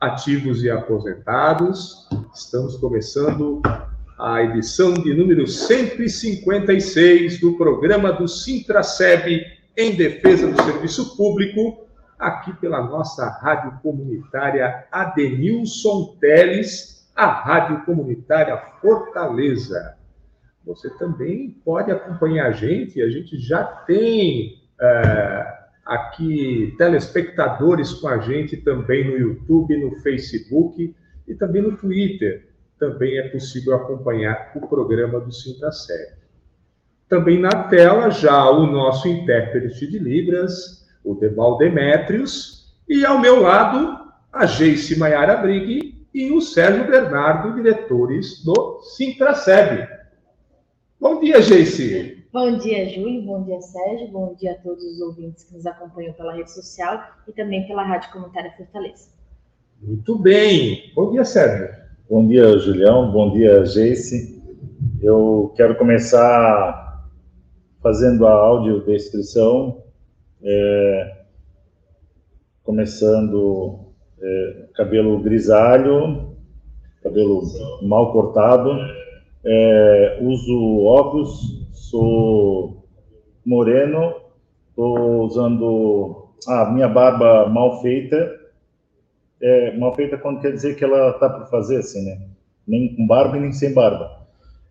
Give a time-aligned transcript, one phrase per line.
[0.00, 2.08] ativos e aposentados.
[2.34, 3.62] Estamos começando
[4.18, 9.44] a edição de número 156 do programa do Sintraceb
[9.76, 11.86] em defesa do serviço público,
[12.18, 19.96] aqui pela nossa rádio comunitária Adenilson Teles, a Rádio Comunitária Fortaleza.
[20.64, 25.53] Você também pode acompanhar a gente, a gente já tem é,
[25.84, 30.94] aqui telespectadores com a gente também no YouTube, no Facebook
[31.26, 32.48] e também no Twitter.
[32.78, 36.14] Também é possível acompanhar o programa do Sinta Série.
[37.08, 43.40] Também na tela já o nosso intérprete de Libras, o Deval Demétrios, e ao meu
[43.40, 43.98] lado,
[44.32, 49.88] a Geice Maiara Brigui e o Sérgio Bernardo, diretores do Sintraceb.
[51.00, 52.13] Bom dia, Geice.
[52.34, 53.22] Bom dia, Júlio.
[53.22, 54.08] Bom dia, Sérgio.
[54.08, 57.84] Bom dia a todos os ouvintes que nos acompanham pela rede social e também pela
[57.84, 59.08] Rádio Comunitária Fortaleza.
[59.80, 60.90] Muito bem.
[60.96, 61.72] Bom dia, Sérgio.
[62.10, 63.12] Bom dia, Julião.
[63.12, 64.42] Bom dia, Geice.
[65.00, 67.08] Eu quero começar
[67.80, 69.84] fazendo a audiodescrição
[70.42, 71.16] é,
[72.64, 76.36] começando é, cabelo grisalho,
[77.00, 77.42] cabelo
[77.82, 78.72] mal cortado,
[79.44, 81.63] é, uso óculos,
[81.94, 82.84] sou
[83.46, 84.14] moreno,
[84.70, 88.40] estou usando a ah, minha barba mal feita,
[89.40, 92.20] é, mal feita quando quer dizer que ela está para fazer assim, né?
[92.66, 94.26] Nem com barba e nem sem barba.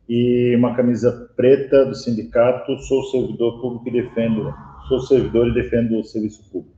[0.10, 4.53] E uma camisa preta do sindicato, sou servidor público e defendo
[4.90, 6.76] sou servidor e defendo o serviço público.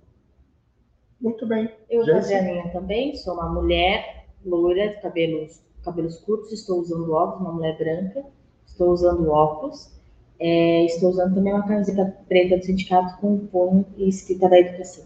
[1.20, 1.72] Muito bem.
[1.90, 7.42] Eu sou Adrianinha também, sou uma mulher loira, de cabelos, cabelos curtos, estou usando óculos,
[7.42, 8.24] uma mulher branca,
[8.68, 9.95] estou usando óculos,
[10.40, 14.60] é, estou usando também uma camiseta preta do sindicato com um punho e escrita da
[14.60, 15.06] educação.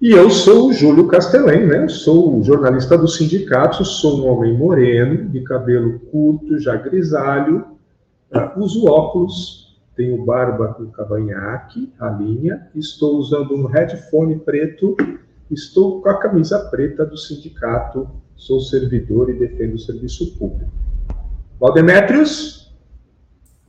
[0.00, 1.88] E eu sou o Júlio Castelém, né?
[1.88, 7.64] Sou jornalista do sindicato, sou um homem moreno, de cabelo curto, já grisalho,
[8.34, 14.96] uh, uso óculos, tenho barba com cavanhaque, a linha, estou usando um headphone preto,
[15.50, 20.70] estou com a camisa preta do sindicato, sou servidor e defendo o serviço público.
[21.60, 22.63] Valdemetrios?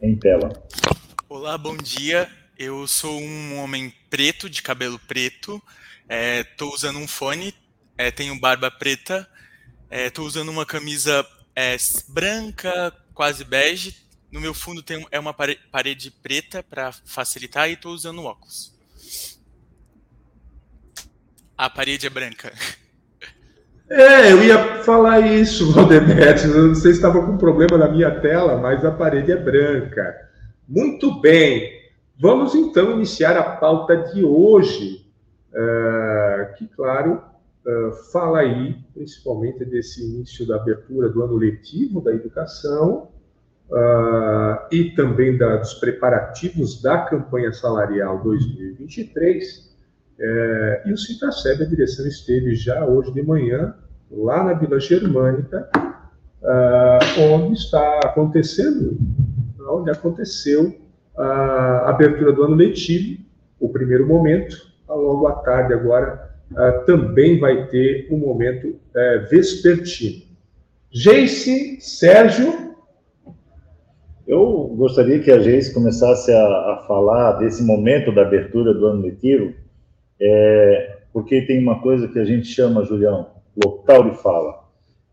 [0.01, 0.51] Em tela.
[1.29, 2.29] Olá, bom dia.
[2.57, 5.61] Eu sou um homem preto, de cabelo preto,
[6.09, 7.55] estou é, usando um fone,
[7.97, 9.29] é, tenho barba preta,
[9.89, 11.75] estou é, usando uma camisa é,
[12.09, 13.95] branca, quase bege,
[14.31, 18.77] no meu fundo tem é uma parede preta para facilitar e estou usando óculos.
[21.57, 22.53] A parede é branca.
[23.89, 26.47] É, eu ia falar isso, Valdemete.
[26.47, 30.15] Não sei se estava com problema na minha tela, mas a parede é branca.
[30.67, 31.75] Muito bem.
[32.19, 35.05] Vamos então iniciar a pauta de hoje,
[35.51, 37.21] uh, que, claro,
[37.65, 43.09] uh, fala aí principalmente desse início da abertura do ano letivo da educação
[43.69, 49.74] uh, e também da, dos preparativos da campanha salarial 2023.
[50.19, 53.75] É, e o Sintraceb, a direção esteve já hoje de manhã,
[54.09, 55.69] lá na Vila Germânica,
[56.41, 58.97] uh, onde está acontecendo,
[59.69, 60.75] onde aconteceu
[61.17, 63.21] a abertura do ano letivo,
[63.59, 64.55] o primeiro momento,
[64.87, 70.23] logo à tarde agora uh, também vai ter um momento uh, vespertino.
[70.91, 72.75] Geice, Sérgio,
[74.27, 79.01] eu gostaria que a Geis começasse a, a, falar desse momento da abertura do ano
[79.01, 79.53] letivo,
[80.19, 83.31] é, porque tem uma coisa que a gente chama, Julião,
[83.63, 84.65] local de fala.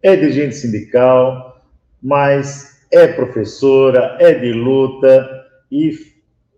[0.02, 1.62] É de gente sindical,
[2.02, 5.92] mas é professora, é de luta, e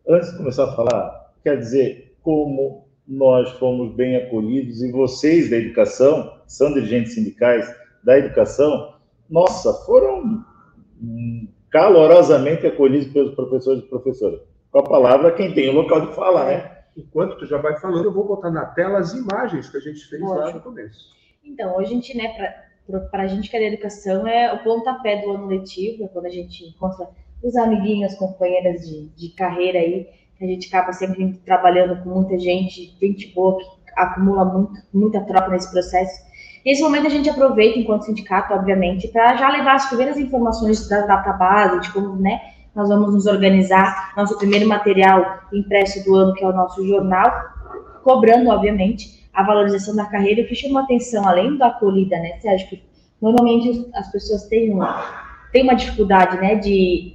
[0.09, 5.57] antes de começar a falar, quer dizer, como nós fomos bem acolhidos, e vocês da
[5.57, 7.73] educação, são dirigentes sindicais
[8.03, 8.95] da educação,
[9.29, 10.43] nossa, foram
[11.71, 14.41] calorosamente acolhidos pelos professores e professoras.
[14.71, 16.74] Com a palavra, quem tem o local de fala, né?
[16.97, 20.05] Enquanto tu já vai falando, eu vou botar na tela as imagens que a gente
[20.07, 21.13] fez lá no começo.
[21.45, 22.29] Então, a gente, né,
[23.11, 26.27] para a gente que é da educação, é o pontapé do ano letivo, é quando
[26.27, 27.09] a gente encontra
[27.43, 30.09] os amiguinhos, companheiras de, de carreira aí,
[30.39, 35.21] que a gente acaba sempre trabalhando com muita gente, gente boa, que acumula muito, muita
[35.21, 36.25] troca nesse processo.
[36.65, 41.05] Nesse momento, a gente aproveita, enquanto sindicato, obviamente, para já levar as primeiras informações da
[41.07, 44.13] database, de como né, nós vamos nos organizar.
[44.17, 47.33] Nosso primeiro material impresso do ano, que é o nosso jornal,
[48.03, 50.43] cobrando, obviamente, a valorização da carreira.
[50.43, 52.83] O que chamou atenção, além da acolhida, né, Sérgio, que
[53.21, 55.03] normalmente as pessoas têm uma,
[55.53, 57.15] têm uma dificuldade, né, de,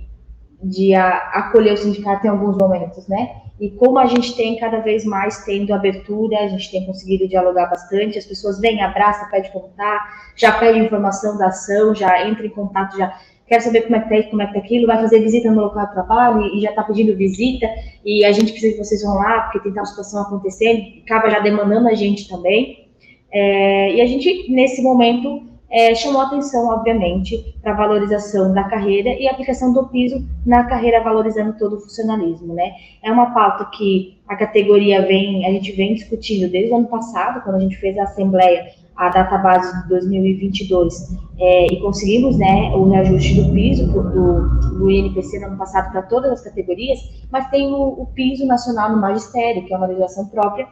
[0.63, 3.41] de a, acolher o sindicato em alguns momentos, né?
[3.59, 7.65] E como a gente tem cada vez mais tendo abertura, a gente tem conseguido dialogar
[7.65, 12.45] bastante, as pessoas vêm, abraçam, pedem como tá, já pedem informação da ação, já entra
[12.45, 13.13] em contato, já
[13.49, 15.49] quer saber como é que tá isso, como é que tá aquilo, vai fazer visita
[15.49, 17.67] no local de trabalho e já está pedindo visita,
[18.05, 21.39] e a gente precisa que vocês vão lá, porque tem tal situação acontecendo, acaba já
[21.39, 22.87] demandando a gente também.
[23.31, 29.09] É, e a gente, nesse momento, é, chamou atenção, obviamente, para a valorização da carreira
[29.09, 32.73] e a aplicação do piso na carreira, valorizando todo o funcionalismo, né?
[33.03, 37.43] É uma pauta que a categoria vem, a gente vem discutindo desde o ano passado,
[37.43, 42.71] quando a gente fez a assembleia, a data base de 2022, é, e conseguimos, né,
[42.75, 46.99] o reajuste do piso do, do INPC no ano passado para todas as categorias,
[47.31, 50.67] mas tem o, o piso nacional no magistério, que é uma legislação própria,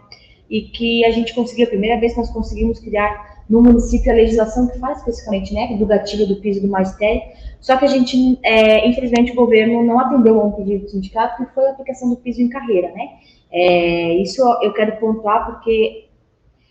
[0.49, 4.15] e que a gente conseguiu, a primeira vez que nós conseguimos criar no município a
[4.15, 7.21] legislação que faz especificamente, né, do gatilho do piso do magistério,
[7.61, 11.45] só que a gente, é, infelizmente, o governo não atendeu a um pedido do sindicato,
[11.45, 13.09] que foi a aplicação do piso em carreira, né,
[13.51, 16.06] é, isso eu quero pontuar porque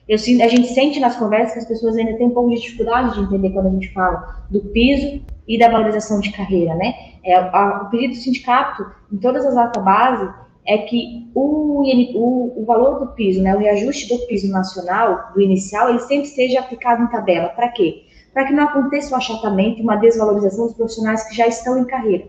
[0.08, 3.14] eu, a gente sente nas conversas que as pessoas ainda têm um pouco de dificuldade
[3.14, 6.94] de entender quando a gente fala do piso e da valorização de carreira, né,
[7.25, 10.29] é, a, o pedido do sindicato, em todas as atas base,
[10.64, 15.41] é que o, o, o, valor do piso, né, o reajuste do piso nacional, do
[15.41, 17.49] inicial, ele sempre seja aplicado em tabela.
[17.50, 18.02] Para quê?
[18.32, 22.26] Para que não aconteça o achatamento uma desvalorização dos profissionais que já estão em carreira.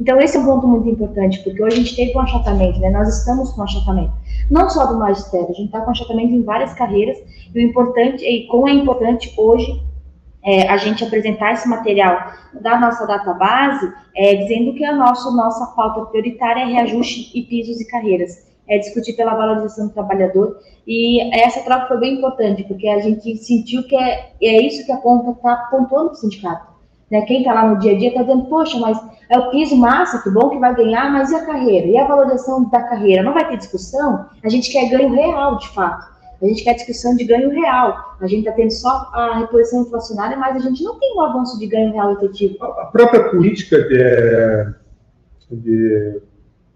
[0.00, 2.90] Então, esse é um ponto muito importante, porque hoje a gente teve um achatamento, né?
[2.90, 4.12] Nós estamos com achatamento.
[4.48, 7.18] Não só do magistério, a gente está com achatamento em várias carreiras,
[7.54, 9.82] e o importante, e como é importante hoje
[10.44, 15.66] é, a gente apresentar esse material da nossa database, é, dizendo que a nossa, nossa
[15.74, 21.20] pauta prioritária é reajuste e pisos e carreiras, é discutir pela valorização do trabalhador, e
[21.34, 24.98] essa troca foi bem importante, porque a gente sentiu que é, é isso que a
[24.98, 26.77] ponta está pontuando para o sindicato.
[27.10, 27.22] Né?
[27.22, 30.22] Quem está lá no dia a dia está dizendo, poxa, mas é o piso massa,
[30.22, 31.86] que bom que vai ganhar, mas e a carreira?
[31.86, 33.22] E a valorização da carreira?
[33.22, 34.26] Não vai ter discussão?
[34.42, 36.18] A gente quer ganho real, de fato.
[36.40, 38.16] A gente quer discussão de ganho real.
[38.20, 41.58] A gente está tendo só a reposição inflacionária, mas a gente não tem um avanço
[41.58, 42.62] de ganho real efetivo.
[42.62, 46.20] A própria política de, de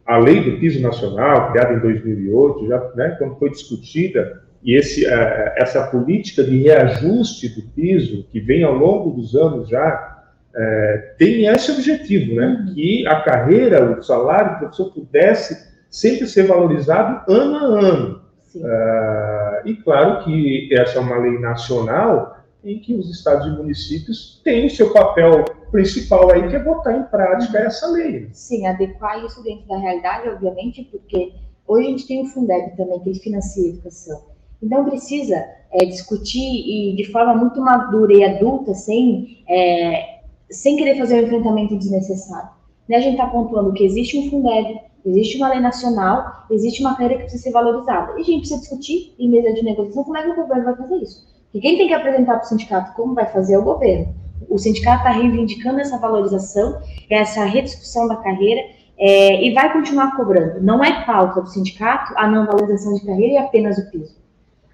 [0.05, 5.07] a lei do piso nacional, criada em 2008, já, né, quando foi discutida, e esse,
[5.07, 10.12] é, essa política de reajuste do piso, que vem ao longo dos anos já,
[10.55, 12.75] é, tem esse objetivo, né, uhum.
[12.75, 18.23] que a carreira, o salário do professor pudesse sempre ser valorizado ano a ano.
[18.55, 24.43] Uh, e claro que essa é uma lei nacional em que os estados e municípios
[24.45, 27.67] têm o seu papel principal aí, que é botar em prática uhum.
[27.67, 28.29] essa lei.
[28.33, 31.33] Sim, adequar isso dentro da realidade, obviamente, porque
[31.67, 34.23] hoje a gente tem o Fundeb também, que ele financia a educação.
[34.63, 40.21] Então precisa é, discutir e de forma muito madura e adulta, sem, é,
[40.53, 42.51] sem querer fazer um enfrentamento desnecessário.
[42.89, 42.97] Né?
[42.97, 47.17] A gente está pontuando que existe um Fundeb, Existe uma lei nacional, existe uma carreira
[47.17, 48.13] que precisa ser valorizada.
[48.13, 50.77] E a gente precisa discutir em mesa de negociação como é que o governo vai
[50.77, 51.27] fazer isso.
[51.51, 54.15] Porque quem tem que apresentar para o sindicato como vai fazer é o governo.
[54.49, 58.63] O sindicato está reivindicando essa valorização, essa rediscussão da carreira,
[58.97, 60.63] é, e vai continuar cobrando.
[60.63, 64.22] Não é pauta do sindicato a não valorização de carreira e apenas o piso.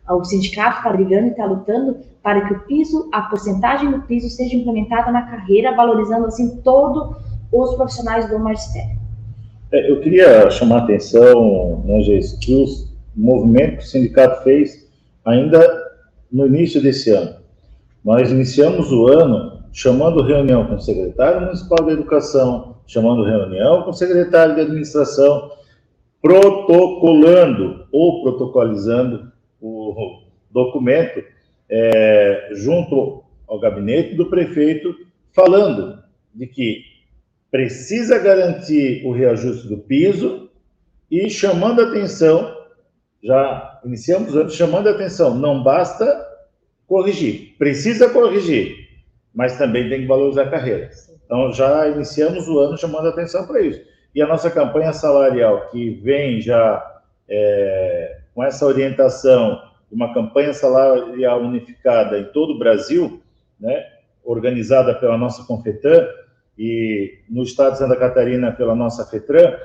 [0.09, 4.29] O sindicato está brigando e está lutando para que o piso, a porcentagem do piso
[4.29, 7.17] seja implementada na carreira, valorizando assim todos
[7.53, 8.99] os profissionais do magistério.
[9.71, 12.67] É, eu queria chamar a atenção, né, Geis, que o
[13.15, 14.89] movimento que o sindicato fez
[15.25, 15.61] ainda
[16.33, 17.37] no início desse ano.
[18.05, 23.91] Nós iniciamos o ano chamando reunião com o secretário municipal da educação, chamando reunião com
[23.91, 25.51] o secretário de administração,
[26.23, 29.28] protocolando ou protocolizando
[30.51, 31.23] documento
[31.71, 34.95] é, junto ao gabinete do prefeito,
[35.33, 36.03] falando
[36.35, 36.83] de que
[37.51, 40.51] precisa garantir o reajuste do piso
[41.11, 42.55] e chamando atenção,
[43.23, 46.27] já iniciamos antes, chamando atenção, não basta
[46.87, 48.89] corrigir, precisa corrigir,
[49.35, 50.91] mas também tem que valorizar a carreira.
[51.25, 53.81] Então, já iniciamos o ano chamando atenção para isso.
[54.15, 61.41] E a nossa campanha salarial, que vem já é, com essa orientação, uma campanha salarial
[61.41, 63.23] unificada em todo o Brasil,
[63.59, 63.85] né,
[64.25, 66.07] organizada pela nossa Confetan,
[66.59, 69.57] e no estado de Santa Catarina pela nossa FETRAN,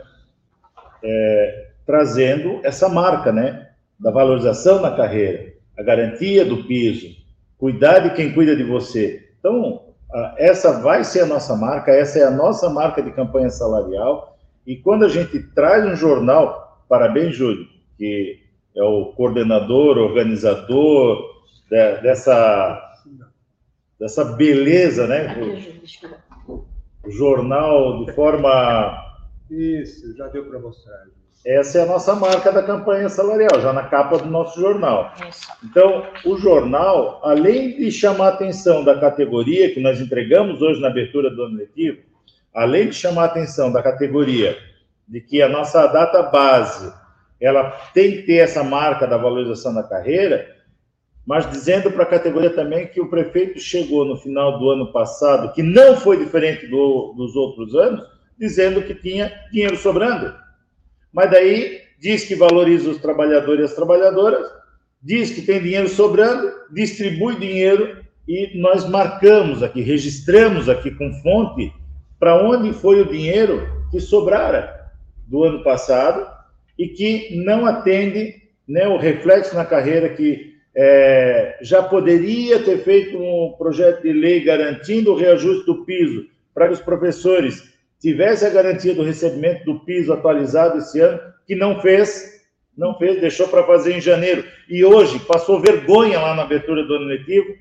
[1.03, 7.07] é, trazendo essa marca, né, da valorização na carreira, a garantia do piso,
[7.57, 9.29] cuidar de quem cuida de você.
[9.39, 9.93] Então,
[10.37, 14.37] essa vai ser a nossa marca, essa é a nossa marca de campanha salarial.
[14.65, 17.65] E quando a gente traz um jornal, parabéns, Júlio,
[17.97, 18.42] que
[18.75, 21.21] é o coordenador, organizador
[21.69, 22.93] de, dessa,
[23.99, 25.35] dessa beleza, né?
[26.47, 29.01] O jornal de forma.
[29.49, 31.03] Isso, já deu para mostrar.
[31.45, 35.13] Essa é a nossa marca da campanha salarial, já na capa do nosso jornal.
[35.61, 40.87] Então, o jornal, além de chamar a atenção da categoria que nós entregamos hoje na
[40.87, 41.99] abertura do ano letivo,
[42.53, 44.57] além de chamar a atenção da categoria
[45.05, 46.93] de que a nossa data base
[47.43, 50.47] ela tem que ter essa marca da valorização da carreira,
[51.25, 55.51] mas dizendo para a categoria também que o prefeito chegou no final do ano passado,
[55.51, 58.05] que não foi diferente do, dos outros anos,
[58.39, 60.33] dizendo que tinha dinheiro sobrando.
[61.11, 64.49] Mas daí diz que valoriza os trabalhadores e as trabalhadoras,
[65.01, 71.73] diz que tem dinheiro sobrando, distribui dinheiro e nós marcamos aqui, registramos aqui com fonte
[72.17, 74.91] para onde foi o dinheiro que sobrara
[75.27, 76.32] do ano passado
[76.77, 78.35] e que não atende
[78.67, 84.43] né, o reflexo na carreira que é, já poderia ter feito um projeto de lei
[84.43, 89.79] garantindo o reajuste do piso para que os professores tivesse a garantia do recebimento do
[89.81, 92.41] piso atualizado esse ano, que não fez,
[92.77, 94.43] não fez, deixou para fazer em janeiro.
[94.67, 97.55] E hoje passou vergonha lá na abertura do ano letivo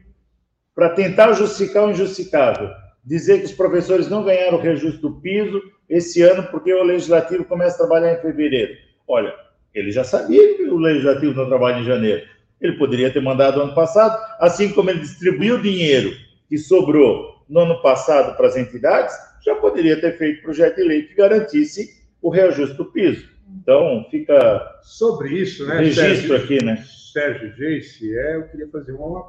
[0.75, 2.71] para tentar justificar o injustificável.
[3.05, 7.45] Dizer que os professores não ganharam o reajuste do piso esse ano porque o legislativo
[7.45, 8.73] começa a trabalhar em fevereiro.
[9.13, 9.35] Olha,
[9.75, 12.27] ele já sabia que o legislativo não trabalha em janeiro.
[12.59, 16.17] Ele poderia ter mandado ano passado, assim como ele distribuiu o dinheiro
[16.49, 19.15] que sobrou no ano passado para as entidades,
[19.45, 23.29] já poderia ter feito projeto de lei que garantisse o reajuste do piso.
[23.61, 24.81] Então, fica.
[24.83, 25.81] Sobre isso, né?
[25.81, 26.83] Registro Sérgio, aqui, né?
[27.13, 29.23] Sérgio Geice, é, eu queria fazer um,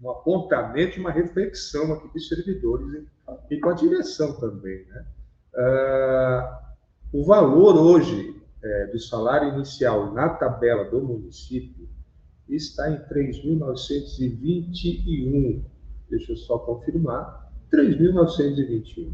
[0.00, 2.86] um apontamento, uma reflexão aqui dos servidores
[3.50, 5.04] e, e com a direção também, né?
[5.54, 6.60] Uh,
[7.12, 11.88] o valor hoje é, do salário inicial na tabela do município
[12.48, 15.62] está em 3.921.
[16.10, 17.48] Deixa eu só confirmar.
[17.72, 19.12] 3.921.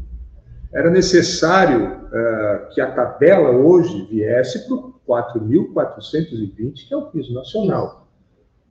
[0.73, 7.33] Era necessário uh, que a tabela hoje viesse para o 4.420, que é o piso
[7.33, 8.07] nacional.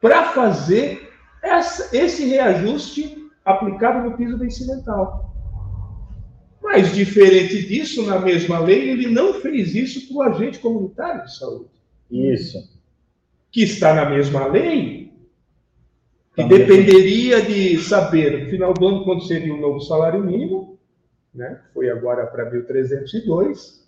[0.00, 1.10] para fazer
[1.42, 5.30] essa, esse reajuste aplicado no piso vencimental.
[6.62, 11.36] Mas, diferente disso, na mesma lei, ele não fez isso para o agente comunitário de
[11.36, 11.70] saúde.
[12.10, 12.58] Isso.
[13.50, 15.12] Que está na mesma lei,
[16.34, 16.58] que Também.
[16.58, 20.78] dependeria de saber, no final do ano, quando seria o novo salário mínimo,
[21.34, 21.60] né?
[21.72, 23.80] foi agora para 1.302,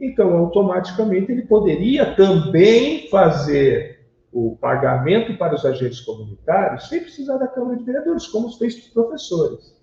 [0.00, 3.91] então, automaticamente, ele poderia também fazer
[4.32, 8.88] o pagamento para os agentes comunitários sem precisar da Câmara de Vereadores, como fez os
[8.88, 9.76] professores.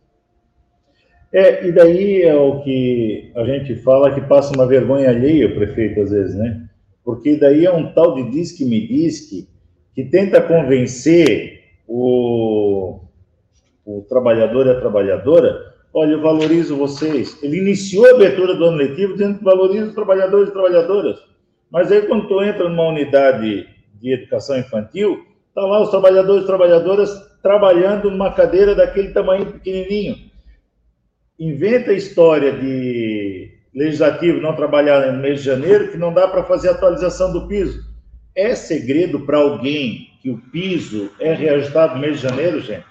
[1.32, 6.02] É, e daí é o que a gente fala que passa uma vergonha alheia, prefeito,
[6.02, 6.68] às vezes, né?
[7.06, 9.48] Porque daí é um tal de diz que me diz que,
[9.94, 13.00] que tenta convencer o,
[13.86, 17.42] o trabalhador e a trabalhadora, olha, eu valorizo vocês.
[17.44, 21.20] Ele iniciou a abertura do ano letivo dizendo que valoriza os trabalhadores e trabalhadoras.
[21.72, 23.68] Mas aí, quando tu entra numa unidade
[24.02, 27.10] de educação infantil, tá lá os trabalhadores e trabalhadoras
[27.42, 30.30] trabalhando numa cadeira daquele tamanho pequenininho
[31.40, 36.44] inventa a história de legislativo não trabalhar no mês de janeiro, que não dá para
[36.44, 37.88] fazer atualização do piso.
[38.36, 42.86] É segredo para alguém que o piso é reajustado no mês de janeiro, gente?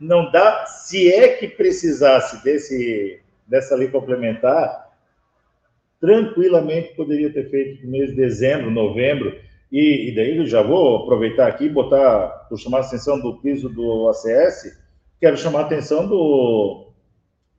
[0.00, 4.86] Não dá, se é que precisasse desse, dessa lei complementar,
[6.00, 9.34] tranquilamente poderia ter feito no mês de dezembro, novembro,
[9.70, 13.38] e, e daí eu já vou aproveitar aqui e botar, por chamar a atenção do
[13.38, 14.78] piso do ACS,
[15.20, 16.92] quero chamar a atenção do,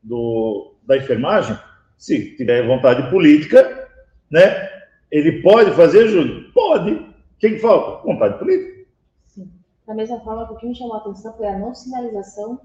[0.01, 1.57] do, da enfermagem,
[1.97, 3.89] se tiver vontade política,
[4.31, 4.69] né?
[5.11, 6.51] Ele pode fazer, Júlio?
[6.53, 6.91] Pode.
[6.91, 8.05] O que, falta?
[8.05, 8.85] Vontade política.
[9.85, 12.59] Da mesma forma, o que me chamou a atenção foi a não sinalização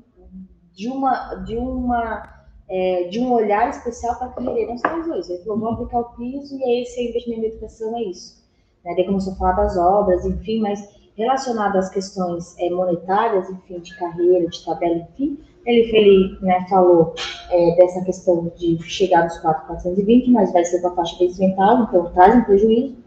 [0.75, 4.61] de uma, de uma é, de um olhar especial para a carreira.
[4.61, 5.33] Ele não sinalizou isso.
[5.33, 8.42] Ele falou, vamos aplicar o piso e esse é investimento em educação, é isso.
[8.85, 8.95] Né?
[8.95, 13.97] Daí começou a falar das obras, enfim, mas relacionado às questões é, monetárias, enfim, de
[13.97, 17.15] carreira, de tabela, enfim, ele, ele né, falou
[17.51, 22.11] é, dessa questão de chegar nos 4,420, mas vai ser com a faixa vencimental, então
[22.13, 23.03] traz um prejuízo.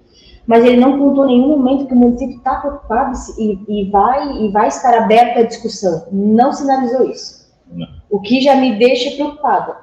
[0.48, 4.32] Mas ele não contou em nenhum momento que o município está preocupado e, e, vai,
[4.38, 6.08] e vai estar aberto à discussão.
[6.12, 7.52] Não sinalizou isso.
[7.68, 7.88] Não.
[8.12, 9.76] O que já me deixa preocupada.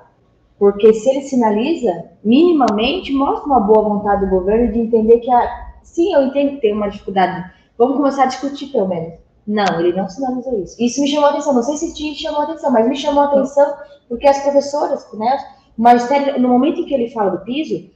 [0.58, 5.71] Porque se ele sinaliza, minimamente, mostra uma boa vontade do governo de entender que, a,
[5.82, 7.50] sim, eu entendo que tem uma dificuldade.
[7.78, 9.14] Vamos começar a discutir, pelo menos.
[9.46, 10.76] Não, ele não sinalizou isso.
[10.80, 11.52] Isso me chamou a atenção.
[11.52, 13.74] Não sei se te chamou a atenção, mas me chamou a atenção
[14.08, 15.38] porque as professoras, né,
[15.76, 16.06] mas
[16.38, 17.90] no momento em que ele fala do piso,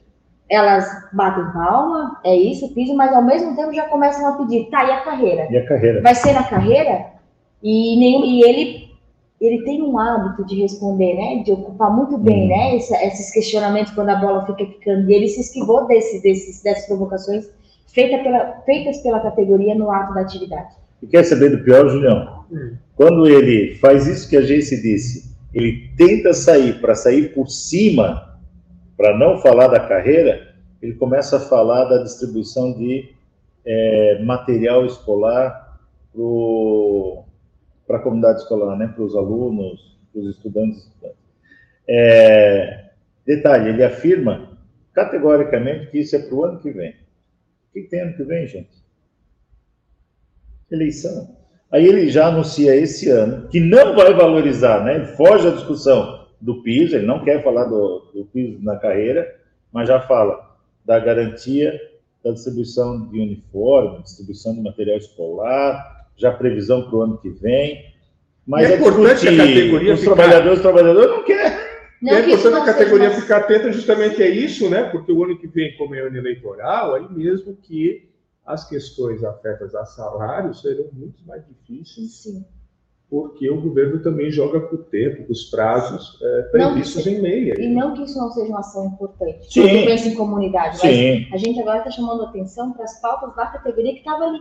[0.49, 4.67] elas batem palma, é isso, o piso, mas ao mesmo tempo já começam a pedir,
[4.71, 5.47] tá, e a carreira?
[5.51, 6.01] E a carreira?
[6.01, 7.05] Vai ser na carreira?
[7.61, 8.91] E, nenhum, e ele,
[9.39, 12.47] ele tem um hábito de responder, né, de ocupar muito bem, hum.
[12.47, 16.63] né, esse, esses questionamentos quando a bola fica ficando, e ele se esquivou desse, desses,
[16.63, 17.47] dessas provocações
[17.97, 20.75] feita pela, feitas pela categoria no ato da atividade.
[21.01, 22.45] E quer saber do pior, Julião?
[22.51, 22.75] Hum.
[22.95, 28.37] Quando ele faz isso que a gente disse, ele tenta sair para sair por cima,
[28.95, 33.15] para não falar da carreira, ele começa a falar da distribuição de
[33.65, 35.79] é, material escolar
[37.87, 38.91] para a comunidade escolar, né?
[38.93, 40.91] para os alunos, para os estudantes.
[41.87, 42.89] É,
[43.25, 44.51] detalhe, ele afirma
[44.93, 46.93] categoricamente que isso é para o ano que vem.
[47.83, 48.77] Que tem ano que vem, gente?
[50.71, 51.35] eleição.
[51.71, 54.95] Aí ele já anuncia esse ano que não vai valorizar, né?
[54.95, 59.35] Ele foge da discussão do piso, ele não quer falar do, do piso na carreira,
[59.71, 60.55] mas já fala
[60.85, 61.79] da garantia
[62.23, 67.85] da distribuição de uniforme, distribuição de material escolar, já previsão para o ano que vem.
[68.45, 70.15] Mas é, é importante a categoria os ficar...
[70.15, 71.46] trabalhadores, os trabalhadores não querem.
[72.01, 74.83] Não, é importante a categoria ficar atenta justamente é isso, né?
[74.83, 78.07] Porque o ano que vem, como é ano eleitoral, aí mesmo que
[78.45, 82.45] as questões afetas a salários serão muito mais difíceis, Sim.
[83.09, 87.59] porque o governo também joga com o tempo, com os prazos é, previstos em meia.
[87.59, 89.51] E não que isso não seja uma ação importante.
[89.51, 89.61] Sim.
[89.61, 91.27] Quando pensa em comunidade, Sim.
[91.31, 94.39] a gente agora está chamando atenção para as pautas da categoria que estava ali.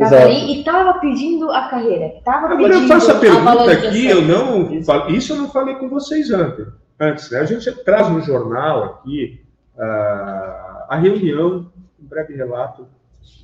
[0.00, 2.20] Ali e estava pedindo a carreira.
[2.24, 4.72] Tava agora eu faço a pergunta aqui, eu não
[5.10, 6.66] isso eu não falei com vocês antes.
[6.98, 7.40] Antes, né?
[7.40, 9.44] A gente traz no jornal aqui
[9.76, 12.86] uh, a reunião, um breve relato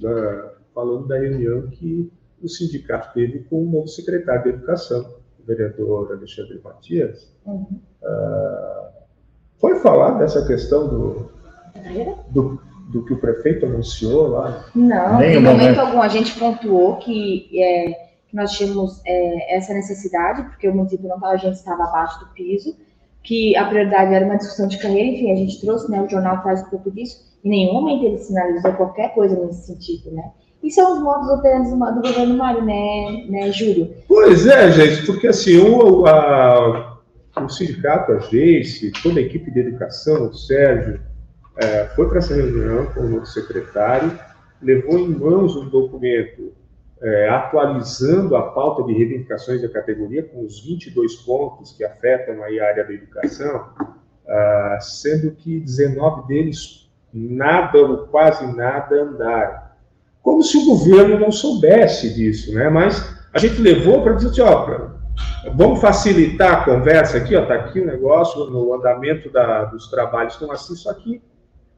[0.01, 2.11] da, falando da reunião que
[2.43, 7.33] o sindicato teve com o novo secretário de Educação, o vereador Alexandre Matias.
[7.45, 7.81] Uhum.
[8.03, 8.89] Uh,
[9.59, 11.31] foi falar dessa questão do,
[12.31, 14.65] do, do, que o prefeito anunciou lá?
[14.75, 16.01] Não, em momento algum.
[16.01, 17.91] A gente pontuou que, é,
[18.29, 22.21] que nós tínhamos é, essa necessidade, porque o município não estava, a gente estava abaixo
[22.21, 22.77] do piso,
[23.23, 26.43] que a prioridade era uma discussão de carreira, enfim, a gente trouxe, né, o jornal
[26.43, 30.31] traz um pouco disso, em nenhum momento ele sinalizou qualquer coisa nesse sentido, né?
[30.63, 33.95] E são os modos operantes do, do governo Mário, né, né, Júlio?
[34.09, 36.99] Pois é, gente, porque assim, o, a,
[37.41, 41.01] o sindicato, a GEICE, toda a equipe de educação, o Sérgio,
[41.59, 44.19] é, foi para essa reunião com o novo secretário,
[44.63, 46.53] levou em mãos um documento
[47.01, 52.47] é, atualizando a pauta de reivindicações da categoria com os 22 pontos que afetam a
[52.47, 53.67] área da educação,
[54.29, 59.63] ah, sendo que 19 deles nada ou quase nada andaram.
[60.23, 62.69] Como se o governo não soubesse disso, né?
[62.69, 64.89] Mas a gente levou para dizer assim, ó,
[65.55, 70.35] vamos facilitar a conversa aqui, ó, tá aqui o negócio, no andamento da, dos trabalhos
[70.35, 71.23] estão assim, só que,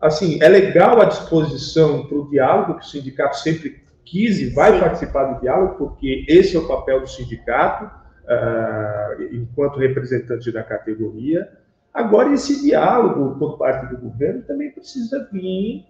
[0.01, 4.75] assim, é legal a disposição para o diálogo, que o sindicato sempre quis e vai
[4.75, 4.81] Sim.
[4.81, 11.49] participar do diálogo, porque esse é o papel do sindicato, uh, enquanto representante da categoria,
[11.93, 15.85] Agora, esse diálogo por parte do governo também precisa vir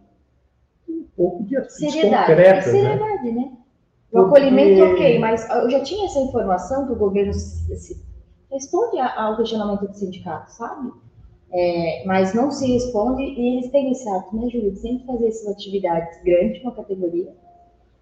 [0.89, 2.27] um pouco de seriedade.
[2.27, 2.59] concreta.
[2.59, 3.33] É seriedade, né?
[3.33, 3.53] né?
[4.11, 4.39] O Porque...
[4.39, 7.33] acolhimento, ok, mas eu já tinha essa informação que o governo
[8.51, 10.91] responde ao questionamento do sindicato, sabe?
[11.53, 14.75] É, mas não se responde e eles têm esse ato, né, Júlio?
[14.77, 17.33] Sempre fazer essas atividades grandes, uma categoria,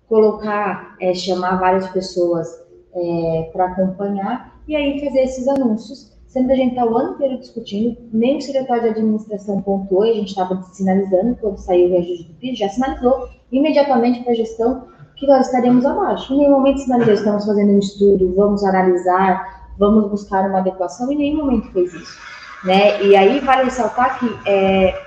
[0.06, 2.46] colocar, é, chamar várias pessoas
[2.94, 7.38] é, para acompanhar e aí fazer esses anúncios sendo a gente está o ano inteiro
[7.38, 12.24] discutindo, nem o secretário de administração pontuou, a gente estava sinalizando quando saiu o reajuste
[12.24, 16.32] do PIS, já sinalizou imediatamente para a gestão que nós estaremos abaixo.
[16.32, 21.16] Em nenhum momento sinalizou, estamos fazendo um estudo, vamos analisar, vamos buscar uma adequação, em
[21.16, 22.18] nenhum momento fez isso.
[22.64, 23.02] Né?
[23.02, 25.00] E aí vale ressaltar que é,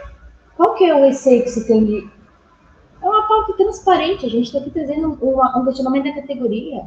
[0.55, 2.09] qual que é o receio que se tem de...
[3.01, 6.83] É uma pauta transparente, a gente está aqui trazendo um, um questionamento da categoria,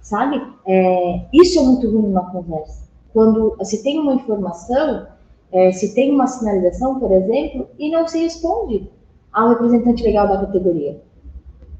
[0.00, 0.42] sabe?
[0.66, 5.06] É, isso é muito ruim numa conversa quando se tem uma informação,
[5.52, 8.90] é, se tem uma sinalização, por exemplo, e não se responde
[9.32, 11.00] ao representante legal da categoria.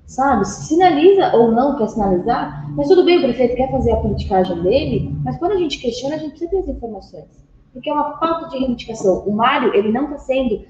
[0.07, 0.47] Sabe?
[0.47, 4.63] Se sinaliza ou não quer sinalizar, mas tudo bem, o prefeito quer fazer a politicagem
[4.63, 7.45] dele, mas quando a gente questiona, a gente precisa ter as informações.
[7.75, 9.25] Porque é uma falta de reivindicação.
[9.27, 10.65] O Mário, ele não está sendo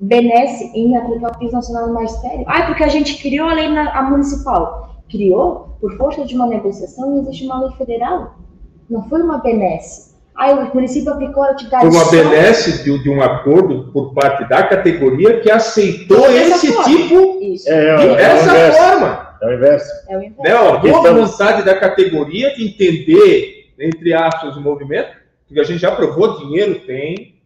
[0.00, 2.44] benesse em aplicar o piso nacional no magistério.
[2.48, 4.96] Ah, porque a gente criou a lei na, a municipal.
[5.10, 8.36] Criou por força de uma negociação e existe uma lei federal.
[8.88, 10.10] Não foi uma benesse.
[10.34, 11.86] Ah, o município aplicou a atividade.
[11.86, 16.84] Foi uma benesse de, de, um acordo por parte da categoria que aceitou esse forma.
[16.84, 17.68] tipo Isso.
[17.68, 19.36] É, é, dessa é forma.
[19.42, 19.90] É o inverso.
[20.08, 20.42] É o inverso.
[20.42, 25.19] Né, ó, boa vontade da categoria de entender, entre aspas, o movimento,
[25.50, 27.42] porque a gente já provou, dinheiro tem,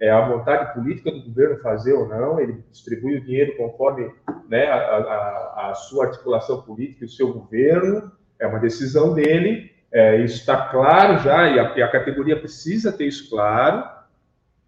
[0.00, 4.12] é, a vontade política do governo fazer ou não, ele distribui o dinheiro conforme
[4.48, 9.72] né, a, a, a, sua articulação política e o seu governo, é uma decisão dele,
[9.90, 13.84] é, isso está claro já, e a, e a, categoria precisa ter isso claro,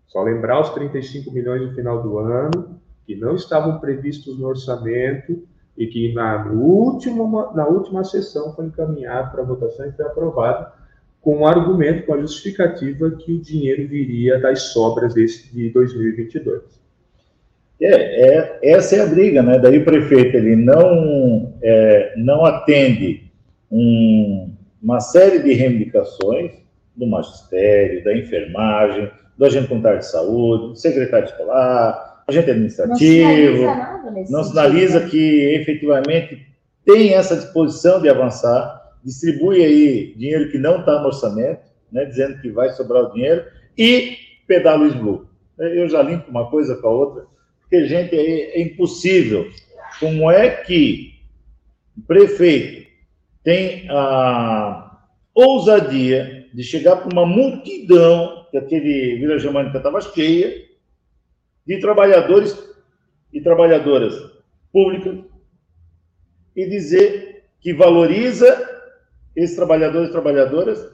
[0.09, 5.47] só lembrar os 35 milhões no final do ano, que não estavam previstos no orçamento,
[5.79, 10.80] e que na, última, na última sessão foi encaminhado para votação e foi aprovado,
[11.21, 16.63] com o argumento, com a justificativa que o dinheiro viria das sobras desse, de 2022.
[17.81, 19.59] É, é, essa é a briga, né?
[19.59, 23.31] Daí o prefeito ele não, é, não atende
[23.71, 24.51] um,
[24.83, 26.53] uma série de reivindicações
[26.95, 33.63] do magistério, da enfermagem, do agente comunitário de saúde, do secretário escolar, agente administrativo.
[33.63, 36.47] Não sinaliza, não sinaliza que efetivamente
[36.85, 42.41] tem essa disposição de avançar distribui aí dinheiro que não está no orçamento, né, dizendo
[42.41, 43.45] que vai sobrar o dinheiro,
[43.77, 45.29] e pedala o Blue.
[45.59, 47.27] Eu já limpo uma coisa com a outra,
[47.61, 49.51] porque, gente, é, é impossível.
[49.99, 51.15] Como é que
[51.97, 52.89] o prefeito
[53.43, 54.99] tem a
[55.35, 60.69] ousadia de chegar para uma multidão, que aquele Vila Germânica estava cheia,
[61.67, 62.59] de trabalhadores
[63.33, 64.15] e trabalhadoras
[64.73, 65.19] públicas,
[66.57, 68.80] e dizer que valoriza
[69.43, 70.87] esses trabalhadores e trabalhadoras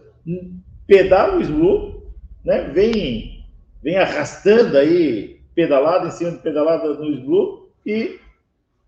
[0.86, 2.02] pedalam o SLU,
[2.44, 3.44] né, vem,
[3.82, 8.18] vem arrastando aí, pedalada em cima de pedalada no SLU e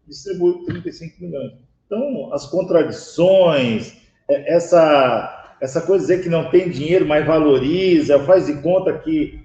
[0.07, 1.53] distribui 35 milhões.
[1.87, 3.97] Então, as contradições,
[4.29, 8.99] é, essa, essa coisa de dizer que não tem dinheiro, mas valoriza, faz de conta
[8.99, 9.41] que,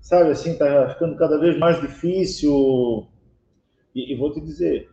[0.00, 3.06] sabe assim, está ficando cada vez mais difícil.
[3.94, 4.88] E, e vou te dizer,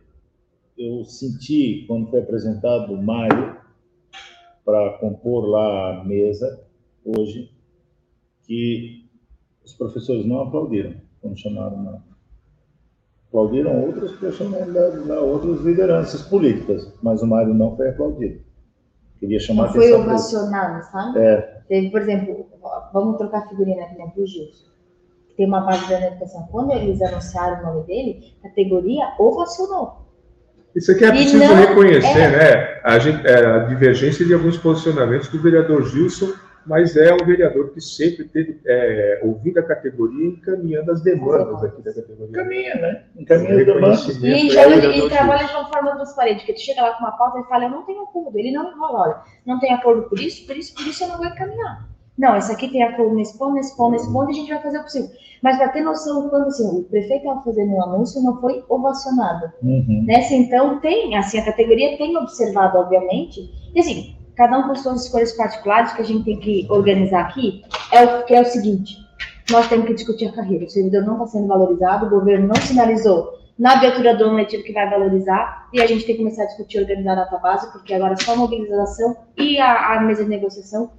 [0.76, 3.56] eu senti, quando foi apresentado o Mário,
[4.66, 6.66] para compor lá a mesa
[7.04, 7.52] hoje,
[8.42, 9.08] que
[9.64, 11.82] os professores não aplaudiram quando chamaram.
[11.82, 12.02] Não.
[13.28, 18.40] Aplaudiram outras personalidades, outras lideranças políticas, mas o Mário não foi aplaudido.
[19.20, 21.18] Queria chamar não foi ovacionado, sabe?
[21.18, 21.62] É.
[21.68, 22.46] Teve, por exemplo,
[22.92, 24.66] vamos trocar figurinha aqui, né, para o Gilson.
[25.36, 26.48] Tem uma página da educação.
[26.50, 30.05] Quando eles anunciaram o nome dele, a categoria ovacionou.
[30.76, 32.30] Isso aqui é preciso não, reconhecer, é...
[32.30, 32.80] né?
[32.84, 36.34] A, gente, é, a, divergência de alguns posicionamentos do vereador Gilson,
[36.66, 41.64] mas é um vereador que sempre teve é, ouvido a categoria e encaminhando as demandas
[41.64, 42.28] aqui da categoria.
[42.28, 43.04] Encaminha, né?
[43.16, 44.06] Encaminha as demandas.
[44.22, 47.38] E, ele, ele trabalha de uma forma transparente, que tu chega lá com uma pauta
[47.38, 48.38] e fala, eu não tenho acordo.
[48.38, 51.16] Ele não enrola, olha, não tem acordo por isso, por isso, por isso eu não
[51.16, 51.95] vou encaminhar.
[52.18, 54.62] Não, esse aqui tem acordo nesse ponto, nesse ponto, nesse ponto, e a gente vai
[54.62, 55.10] fazer o possível.
[55.42, 59.52] Mas para ter noção, quando assim, o prefeito estava fazendo um anúncio, não foi ovacionado.
[59.62, 60.04] Uhum.
[60.06, 65.04] Nessa, então, tem, assim, a categoria tem observado, obviamente, e assim, cada um com suas
[65.04, 68.96] escolhas particulares que a gente tem que organizar aqui, é o que é o seguinte,
[69.50, 70.64] nós temos que discutir a carreira.
[70.64, 74.62] O servidor não está sendo valorizado, o governo não sinalizou na abertura do ano letivo
[74.62, 77.70] que vai valorizar, e a gente tem que começar a discutir organizar a data base,
[77.72, 80.90] porque agora só a mobilização e a, a mesa de negociação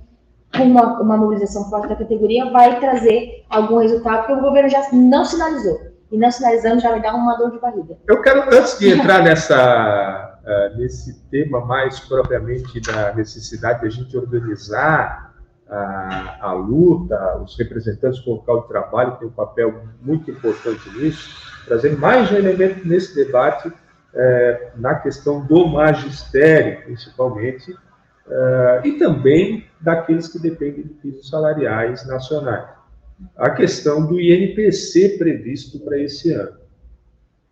[0.56, 5.26] uma, uma mobilização forte da categoria, vai trazer algum resultado, porque o governo já não
[5.26, 5.80] sinalizou.
[6.12, 7.98] E não sinalizando já vai dar uma dor de barriga.
[8.08, 13.90] Eu quero, antes de entrar nessa, uh, nesse tema mais propriamente da necessidade de a
[13.90, 15.34] gente organizar
[15.70, 21.30] a, a luta, os representantes do local de trabalho têm um papel muito importante nisso,
[21.66, 23.72] trazendo mais um elemento nesse debate
[24.14, 27.76] é, na questão do magistério, principalmente,
[28.28, 32.70] uh, e também daqueles que dependem de pisos salariais nacionais.
[33.36, 36.58] A questão do INPC previsto para esse ano.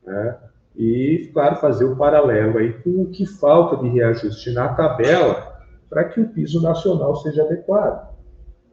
[0.06, 0.38] Né?
[0.76, 5.56] E, claro, fazer o paralelo aí com o que falta de reajuste na tabela
[5.90, 8.14] para que o piso nacional seja adequado.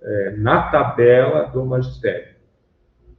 [0.03, 2.33] É, na tabela do magistério.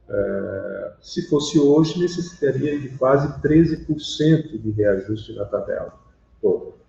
[0.06, 5.94] É, se fosse hoje, necessitaria de quase 13% de reajuste na tabela
[6.42, 6.83] toda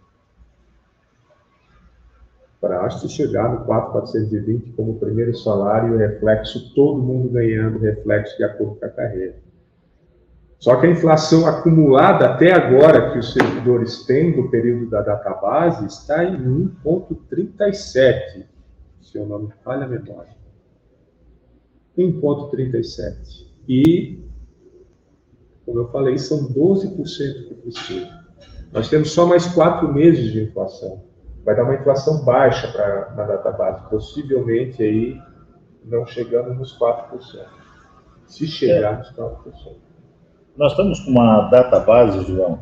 [2.65, 8.77] para se chegar no 4,420 como primeiro salário, reflexo, todo mundo ganhando, reflexo de acordo
[8.77, 9.35] com a carreira.
[10.57, 15.85] Só que a inflação acumulada até agora que os servidores têm do período da database
[15.85, 16.39] está em
[16.83, 18.45] 1,37,
[18.99, 20.35] se eu não me falha a memória.
[21.95, 23.45] 1,37.
[23.69, 24.25] E,
[25.67, 28.25] como eu falei, são 12% que precisa.
[28.71, 31.04] Nós temos só mais quatro meses de inflação.
[31.45, 35.21] Vai dar uma inflação baixa para na database, possivelmente aí
[35.83, 37.45] não chegando nos 4%.
[38.25, 38.97] Se chegar é.
[38.97, 39.75] nos 4%.
[40.57, 42.61] Nós estamos com uma database, João,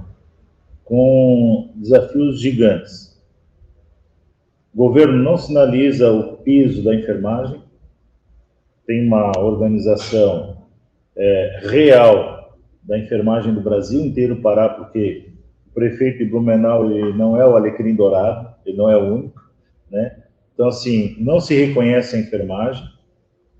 [0.84, 3.14] com desafios gigantes.
[4.74, 7.64] O governo não sinaliza o piso da enfermagem,
[8.86, 10.58] tem uma organização
[11.16, 15.33] é, real da enfermagem do Brasil inteiro parar, porque
[15.74, 19.42] prefeito de Blumenau ele não é o alecrim dourado, ele não é o único,
[19.90, 20.24] né?
[20.54, 22.84] Então, assim, não se reconhece a enfermagem,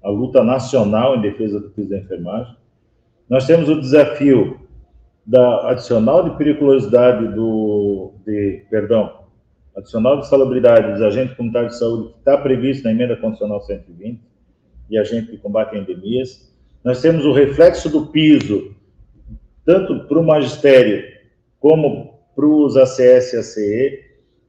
[0.04, 2.56] a luta nacional em defesa do piso da enfermagem.
[3.28, 4.60] Nós temos o desafio
[5.26, 9.24] da adicional de periculosidade do, de, perdão,
[9.76, 14.22] adicional de salubridade dos agentes comunitários de saúde que está previsto na emenda constitucional 120
[14.90, 16.54] e agente de combate endemias.
[16.84, 18.76] Nós temos o reflexo do piso,
[19.66, 21.13] tanto para o magistério
[21.64, 24.00] como para os ACS e ACE.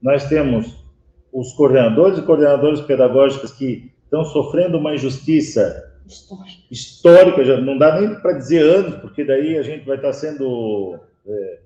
[0.02, 0.84] Nós temos
[1.32, 8.00] os coordenadores e coordenadoras pedagógicas que estão sofrendo uma injustiça histórica, histórica já não dá
[8.00, 11.58] nem para dizer anos, porque daí a gente vai estar sendo é,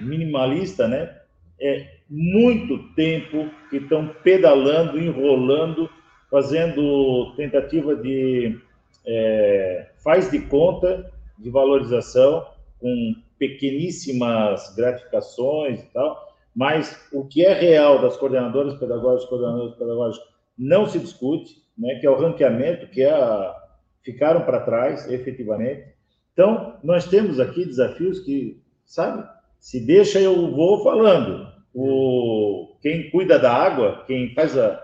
[0.00, 1.16] minimalista, né?
[1.60, 5.88] É muito tempo que estão pedalando, enrolando,
[6.28, 8.58] fazendo tentativa de
[9.06, 11.08] é, faz de conta
[11.38, 12.44] de valorização
[12.80, 20.28] com pequeníssimas gratificações e tal, mas o que é real das coordenadoras pedagógicas, coordenadores pedagógicos,
[20.58, 23.54] não se discute, né, que é o ranqueamento, que é a,
[24.02, 25.84] ficaram para trás, efetivamente.
[26.32, 29.28] Então, nós temos aqui desafios que, sabe,
[29.60, 31.46] se deixa eu vou falando.
[31.74, 34.82] O, quem cuida da água, quem faz a,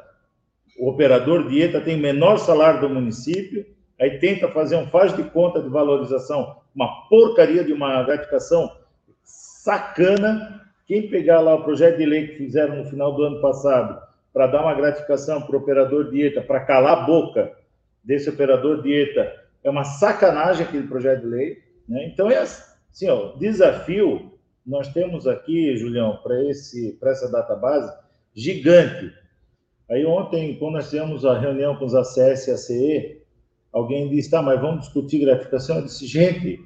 [0.78, 3.66] o operador dieta tem menor salário do município,
[4.00, 8.70] aí tenta fazer um faz de conta de valorização, uma porcaria de uma gratificação
[9.22, 10.62] sacana.
[10.86, 14.48] Quem pegar lá o projeto de lei que fizeram no final do ano passado para
[14.48, 17.52] dar uma gratificação para o operador dieta, para calar a boca
[18.02, 19.32] desse operador dieta.
[19.62, 21.58] É uma sacanagem aquele projeto de lei.
[21.88, 22.06] Né?
[22.06, 24.32] Então, é assim, ó, desafio
[24.66, 27.92] nós temos aqui, Julião, para essa database,
[28.34, 29.12] gigante.
[29.90, 33.22] Aí ontem, quando nós tivemos a reunião com os ACS e ACE,
[33.74, 35.76] alguém disse, tá, mas vamos discutir gratificação?
[35.76, 36.64] Eu disse, gente,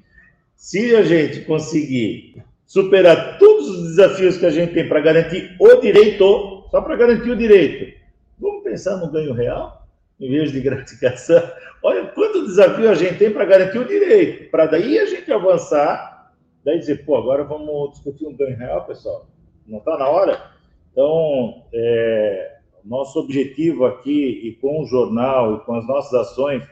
[0.55, 5.81] se a gente conseguir superar todos os desafios que a gente tem para garantir o
[5.81, 7.99] direito, só para garantir o direito,
[8.39, 9.79] vamos pensar no ganho real?
[10.21, 11.41] em vez de gratificação.
[11.83, 16.33] Olha quanto desafio a gente tem para garantir o direito, para daí a gente avançar,
[16.65, 19.27] daí dizer, pô, agora vamos discutir um ganho real, pessoal.
[19.67, 20.51] Não está na hora?
[20.91, 26.65] Então, é, nosso objetivo aqui, e com o jornal, e com as nossas ações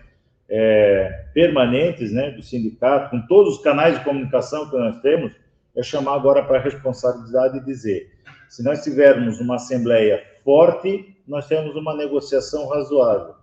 [0.48, 5.32] é, permanentes né, do sindicato, com todos os canais de comunicação que nós temos,
[5.76, 8.10] é chamar agora para a responsabilidade e dizer:
[8.48, 13.34] se nós tivermos uma assembleia forte, nós temos uma negociação razoável.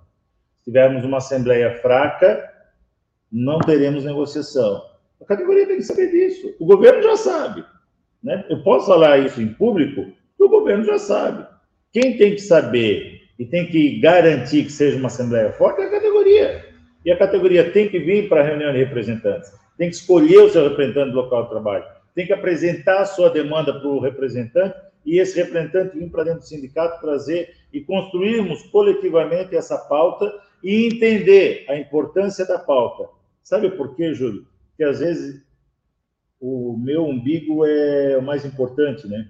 [0.59, 2.49] Se tivermos uma assembleia fraca,
[3.31, 4.81] não teremos negociação.
[5.21, 6.55] A categoria tem que saber disso.
[6.59, 7.65] O governo já sabe.
[8.23, 8.45] Né?
[8.49, 11.45] Eu posso falar isso em público, o governo já sabe.
[11.91, 15.91] Quem tem que saber e tem que garantir que seja uma assembleia forte é a
[15.91, 16.62] categoria.
[17.05, 20.49] E a categoria tem que vir para a reunião de representantes, tem que escolher o
[20.49, 21.85] seu representante do local de trabalho,
[22.15, 26.39] tem que apresentar a sua demanda para o representante e esse representante vir para dentro
[26.39, 30.31] do sindicato trazer e construirmos coletivamente essa pauta
[30.63, 33.09] e entender a importância da pauta.
[33.43, 34.47] Sabe por quê, Júlio?
[34.69, 35.43] Porque às vezes
[36.39, 39.29] o meu umbigo é o mais importante, né?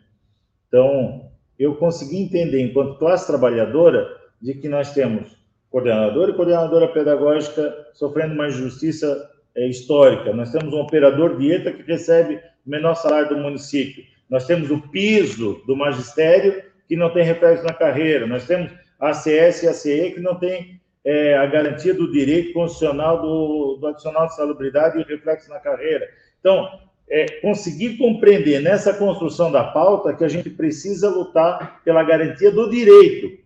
[0.67, 4.07] Então, eu consegui entender, enquanto classe trabalhadora,
[4.41, 5.37] de que nós temos
[5.73, 10.31] coordenador e coordenadora pedagógica sofrendo uma injustiça é, histórica.
[10.31, 14.03] Nós temos um operador dieta que recebe o menor salário do município.
[14.29, 18.27] Nós temos o piso do magistério, que não tem reflexo na carreira.
[18.27, 22.53] Nós temos a ACS e a CE, que não tem é, a garantia do direito
[22.53, 26.07] constitucional do, do adicional de salubridade e reflexo na carreira.
[26.39, 26.69] Então,
[27.09, 32.69] é, conseguir compreender nessa construção da pauta que a gente precisa lutar pela garantia do
[32.69, 33.42] direito.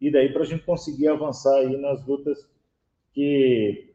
[0.00, 2.48] E daí para a gente conseguir avançar aí nas lutas
[3.12, 3.94] que,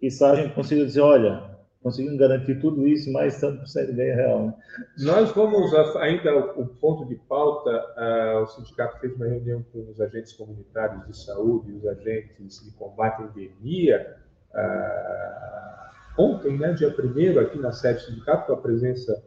[0.00, 4.14] que a gente consiga dizer, olha, conseguimos garantir tudo isso, mais tanto por ser ideia
[4.14, 4.46] real.
[4.46, 4.54] Né?
[5.00, 10.00] Nós vamos, ainda o, ponto de pauta, uh, o sindicato fez uma reunião com os
[10.00, 14.16] agentes comunitários de saúde, os agentes de combate à endemia,
[14.54, 19.22] uh, ontem, né, dia 1 aqui na sede do sindicato, com a presença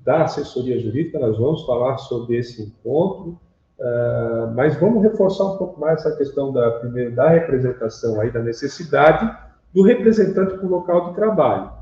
[0.00, 3.38] da assessoria jurídica, nós vamos falar sobre esse encontro,
[3.78, 8.42] uh, mas vamos reforçar um pouco mais essa questão da, primeiro, da representação aí, da
[8.42, 9.36] necessidade
[9.72, 11.72] do representante para o local de trabalho.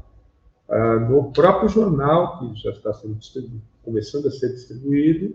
[0.68, 3.18] Uh, no próprio jornal, que já está sendo
[3.83, 5.35] começando a ser distribuído,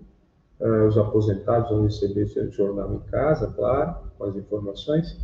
[0.59, 5.17] uh, os aposentados vão receber esse jornal em casa, claro, com as informações.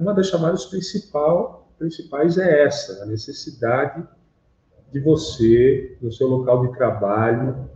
[0.00, 4.02] Uma das chamadas principal, principais é essa, a necessidade
[4.92, 7.68] de você, no seu local de trabalho,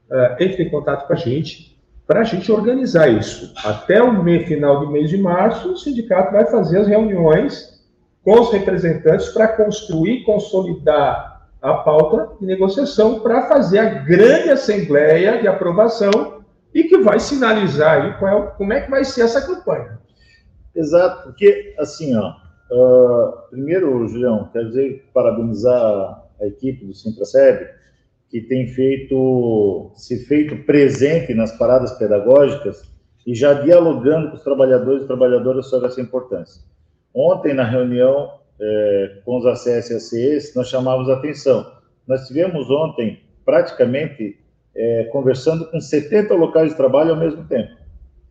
[0.09, 3.53] é, entre em contato com a gente, para a gente organizar isso.
[3.65, 7.85] Até o final do mês de março, o sindicato vai fazer as reuniões
[8.23, 15.41] com os representantes para construir, consolidar a pauta de negociação para fazer a grande assembleia
[15.41, 16.37] de aprovação
[16.73, 19.99] e que vai sinalizar aí qual é, como é que vai ser essa campanha.
[20.75, 22.33] Exato, porque assim, ó,
[22.71, 27.67] uh, primeiro, Julião, quero dizer, parabenizar a equipe do Sintraceb,
[28.29, 32.83] que tem feito se feito presente nas paradas pedagógicas
[33.25, 36.61] e já dialogando com os trabalhadores e trabalhadoras sobre essa importância.
[37.13, 41.71] Ontem, na reunião é, com os ACS nós chamávamos a atenção.
[42.07, 44.39] Nós tivemos ontem, praticamente,
[44.75, 47.71] é, conversando com 70 locais de trabalho ao mesmo tempo,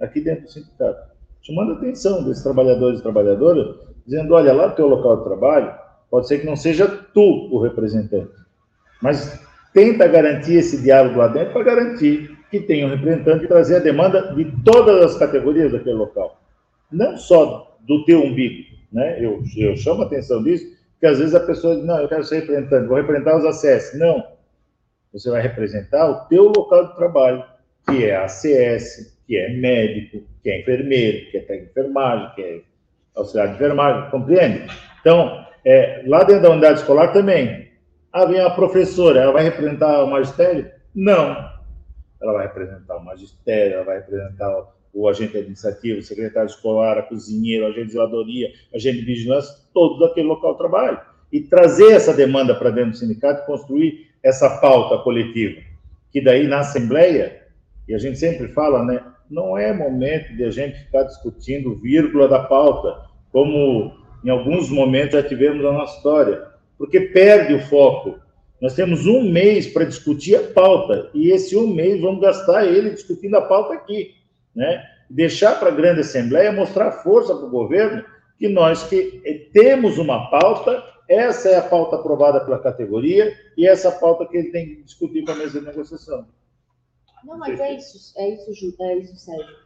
[0.00, 1.10] aqui dentro do sindicato,
[1.42, 5.74] chamando a atenção desses trabalhadores e trabalhadoras, dizendo, olha, lá no teu local de trabalho,
[6.10, 8.32] pode ser que não seja tu o representante,
[9.02, 13.76] mas tenta garantir esse diálogo lá dentro para garantir que tenha um representante e trazer
[13.76, 16.40] a demanda de todas as categorias daquele local.
[16.90, 19.22] Não só do teu umbigo, né?
[19.22, 22.24] Eu, eu chamo a atenção disso, porque às vezes a pessoa diz, não, eu quero
[22.24, 23.98] ser representante, vou representar os acessos.
[23.98, 24.24] Não.
[25.12, 27.44] Você vai representar o teu local de trabalho,
[27.88, 32.42] que é ACS, que é médico, que é enfermeiro, que é técnico de enfermagem, que
[32.42, 32.60] é
[33.16, 34.66] auxiliar de enfermagem, compreende?
[35.00, 37.68] Então, é, lá dentro da unidade escolar também,
[38.12, 40.70] ah, vem a professora, ela vai representar o magistério?
[40.94, 41.50] Não.
[42.22, 47.02] Ela vai representar o magistério, ela vai representar o agente administrativo, o secretário escolar, a
[47.02, 50.98] cozinheira, o agente de zeladoria, o agente de vigilância, todos daquele local de trabalho.
[51.30, 55.60] E trazer essa demanda para dentro do sindicato e construir essa pauta coletiva.
[56.10, 57.42] Que daí, na Assembleia,
[57.86, 62.28] e a gente sempre fala, né, não é momento de a gente ficar discutindo vírgula
[62.28, 63.05] da pauta,
[63.36, 63.92] como
[64.24, 66.42] em alguns momentos já tivemos na nossa história
[66.78, 68.18] porque perde o foco.
[68.62, 72.88] Nós temos um mês para discutir a pauta, e esse um mês vamos gastar ele
[72.88, 74.14] discutindo a pauta aqui,
[74.54, 74.82] né?
[75.10, 78.02] Deixar para a grande assembleia mostrar força para o governo
[78.38, 83.92] que nós que temos uma pauta, essa é a pauta aprovada pela categoria, e essa
[83.92, 86.26] pauta que ele tem que discutir com a mesa de negociação.
[87.22, 89.65] Não, mas é isso, é isso, Ju, é isso, Sérgio.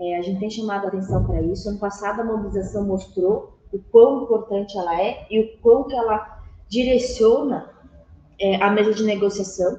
[0.00, 1.68] É, a gente tem chamado a atenção para isso.
[1.68, 6.40] Ano passado a mobilização mostrou o quão importante ela é e o quão que ela
[6.68, 7.68] direciona
[8.40, 9.78] é, a mesa de negociação.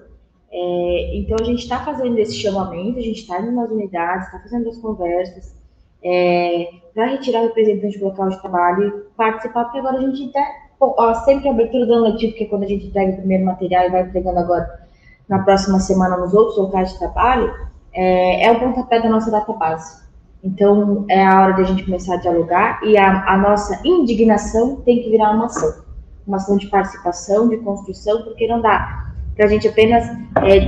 [0.52, 4.40] É, então, a gente está fazendo esse chamamento, a gente está indo nas unidades, está
[4.40, 5.56] fazendo as conversas,
[6.04, 10.26] é, para retirar o representante do local de trabalho e participar, porque agora a gente
[10.26, 10.46] está.
[10.80, 13.86] Ó, sempre a abertura do letivo, que é quando a gente entrega o primeiro material
[13.86, 14.88] e vai entregando agora
[15.30, 17.54] na próxima semana nos outros locais de trabalho,
[17.94, 20.02] é, é o pontapé da nossa database.
[20.44, 24.78] Então, é a hora de a gente começar a dialogar e a, a nossa indignação
[24.78, 25.92] tem que virar uma ação
[26.26, 30.06] uma ação de participação, de construção, porque não dá para a gente apenas
[30.44, 30.60] é,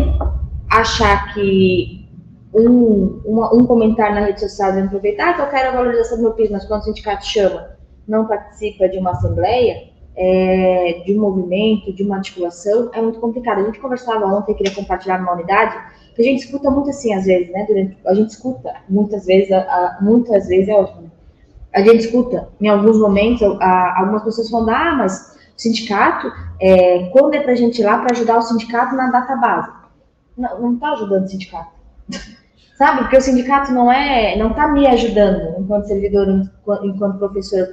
[0.70, 2.10] achar que
[2.54, 6.18] um, uma, um comentário na rede social dizendo aproveitar ah, que eu quero a valorização
[6.18, 7.70] do meu piso, mas quando o sindicato chama,
[8.08, 13.62] não participa de uma assembleia, é, de um movimento, de uma articulação, é muito complicado.
[13.62, 15.76] A gente conversava ontem, queria compartilhar numa unidade,
[16.22, 17.66] a gente escuta muito assim, às vezes, né?
[17.68, 21.11] Durante, a gente escuta muitas vezes, a, a, muitas vezes é ótimo.
[21.74, 27.34] A gente escuta, em alguns momentos, a, algumas pessoas falando, ah, mas sindicato, é, quando
[27.34, 29.72] é para a gente ir lá para ajudar o sindicato na data base.
[30.38, 31.72] Não está ajudando o sindicato.
[32.78, 33.01] Sabe?
[33.01, 36.28] Porque o sindicato não é, não está me ajudando enquanto servidor,
[36.84, 37.68] enquanto professor.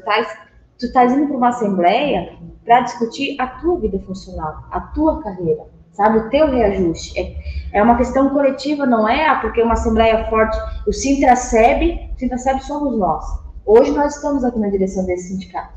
[0.79, 2.35] Tu estás indo para uma assembleia
[2.65, 5.65] para discutir a tua vida funcional, a tua carreira,
[6.01, 6.19] sabe?
[6.19, 7.19] O teu reajuste.
[7.21, 7.35] É,
[7.75, 12.61] é uma questão coletiva, não é ah, porque uma assembleia forte, o Sintraceb, o Sintraceb
[12.65, 13.23] somos nós.
[13.67, 15.75] Hoje nós estamos aqui na direção desse sindicato.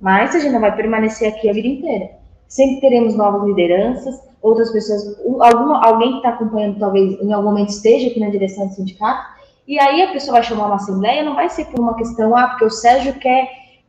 [0.00, 2.10] Mas a gente não vai permanecer aqui a vida inteira.
[2.48, 5.02] Sempre teremos novas lideranças, outras pessoas,
[5.40, 9.36] alguma, alguém que está acompanhando talvez em algum momento esteja aqui na direção do sindicato,
[9.66, 12.48] e aí a pessoa vai chamar uma assembleia, não vai ser por uma questão, ah,
[12.48, 13.46] porque o Sérgio quer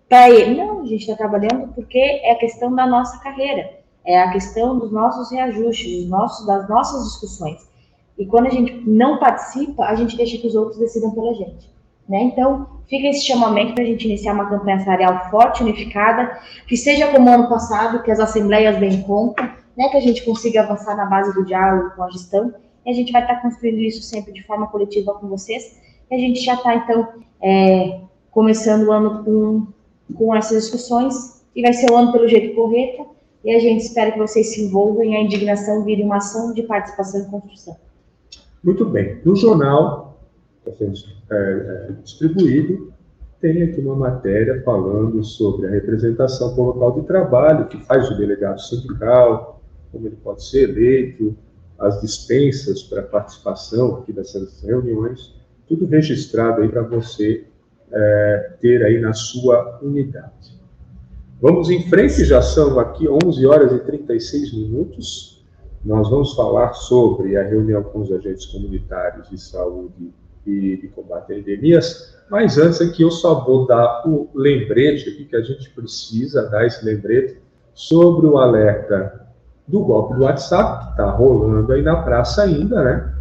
[0.09, 0.61] para ele.
[0.61, 3.78] Não, a gente está trabalhando porque é a questão da nossa carreira,
[4.09, 7.69] é a questão dos nossos reajustes, dos nossos, das nossas discussões.
[8.17, 11.69] E quando a gente não participa, a gente deixa que os outros decidam pela gente.
[12.07, 12.23] Né?
[12.23, 17.11] Então, fica esse chamamento para a gente iniciar uma campanha salarial forte, unificada, que seja
[17.11, 19.43] como ano passado, que as assembleias deem conta,
[19.77, 22.51] né, que a gente consiga avançar na base do diálogo com a gestão,
[22.83, 25.79] e a gente vai estar tá construindo isso sempre de forma coletiva com vocês,
[26.09, 28.01] e a gente já está, então, é,
[28.31, 29.67] começando o ano com,
[30.17, 34.11] com essas discussões, e vai ser o ano pelo jeito correto, e a gente espera
[34.11, 37.77] que vocês se envolvam e a indignação vire uma ação de participação e construção.
[38.63, 39.21] Muito bem.
[39.23, 40.19] No jornal,
[40.65, 40.93] está sendo
[41.31, 42.93] é, é, distribuído,
[43.39, 48.17] tem aqui uma matéria falando sobre a representação por local de trabalho, que faz o
[48.17, 49.61] delegado sindical,
[49.91, 51.35] como ele pode ser eleito,
[51.79, 55.33] as dispensas para participação aqui dessas reuniões,
[55.67, 57.45] tudo registrado aí para você
[57.91, 60.58] é, ter aí na sua unidade.
[61.41, 65.41] Vamos em frente, já são aqui 11 horas e 36 minutos.
[65.85, 70.13] Nós vamos falar sobre a reunião com os agentes comunitários de saúde
[70.45, 75.23] e de combate a endemias, mas antes aqui eu só vou dar o lembrete aqui
[75.23, 77.41] que a gente precisa dar esse lembrete
[77.73, 79.27] sobre o alerta
[79.65, 83.13] do golpe do WhatsApp, que está rolando aí na praça ainda, né?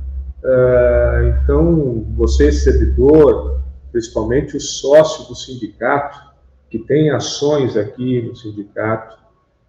[0.43, 3.61] Uh, então, você, servidor,
[3.93, 6.28] principalmente o sócio do sindicato,
[6.71, 9.17] que tem ações aqui no sindicato,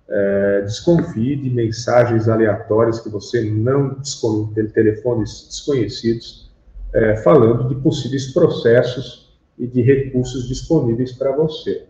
[0.08, 6.52] uh, desconfie de mensagens aleatórias que você não desconhece, telefones desconhecidos,
[6.94, 11.86] uh, falando de possíveis processos e de recursos disponíveis para você.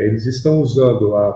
[0.00, 1.28] eles estão usando a,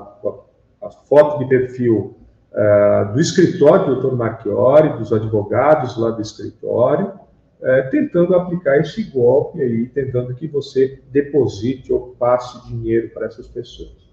[0.82, 2.16] a, a foto de perfil
[2.57, 4.16] uh, do escritório do Dr.
[4.16, 7.12] Marchiori, dos advogados lá do escritório,
[7.61, 13.46] uh, tentando aplicar esse golpe aí, tentando que você deposite ou passe dinheiro para essas
[13.46, 14.07] pessoas.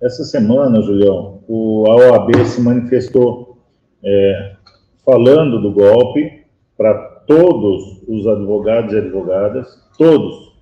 [0.00, 3.58] Essa semana, Julião, o, a OAB se manifestou
[4.04, 4.56] é,
[5.04, 6.44] falando do golpe
[6.76, 6.94] para
[7.26, 10.54] todos os advogados e advogadas, todos,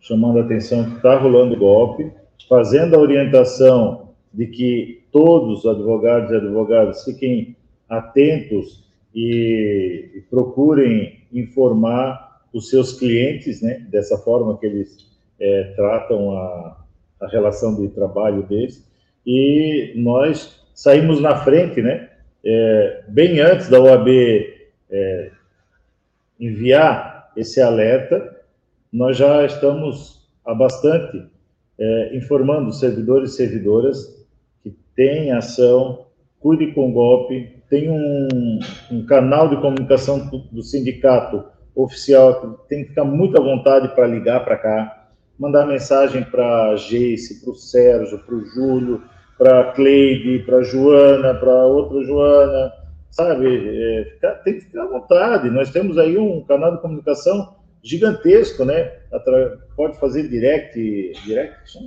[0.00, 2.12] chamando a atenção que está rolando golpe,
[2.48, 7.56] fazendo a orientação de que todos os advogados e advogadas fiquem
[7.88, 8.84] atentos
[9.14, 15.10] e, e procurem informar os seus clientes, né, dessa forma que eles
[15.40, 16.84] é, tratam a,
[17.20, 18.86] a relação de trabalho deles.
[19.26, 22.08] E nós saímos na frente, né,
[22.44, 24.08] é, bem antes da OAB
[24.90, 25.30] é,
[26.38, 28.40] enviar esse alerta,
[28.92, 31.26] nós já estamos há bastante
[31.78, 34.24] é, informando servidores e servidoras
[34.94, 36.06] tem ação,
[36.40, 38.58] cuide com golpe, tem um,
[38.90, 41.44] um canal de comunicação do, sindicato
[41.74, 45.08] oficial, tem que ficar muito à vontade para ligar para cá,
[45.38, 49.02] mandar mensagem para a Geice, para o Sérgio, para o Júlio,
[49.36, 52.72] para a Cleide, para a Joana, para outra Joana,
[53.10, 54.06] sabe?
[54.22, 55.50] É, tem que ficar à vontade.
[55.50, 57.53] Nós temos aí um canal de comunicação
[57.84, 58.90] gigantesco, né?
[59.76, 61.78] Pode fazer direct, direct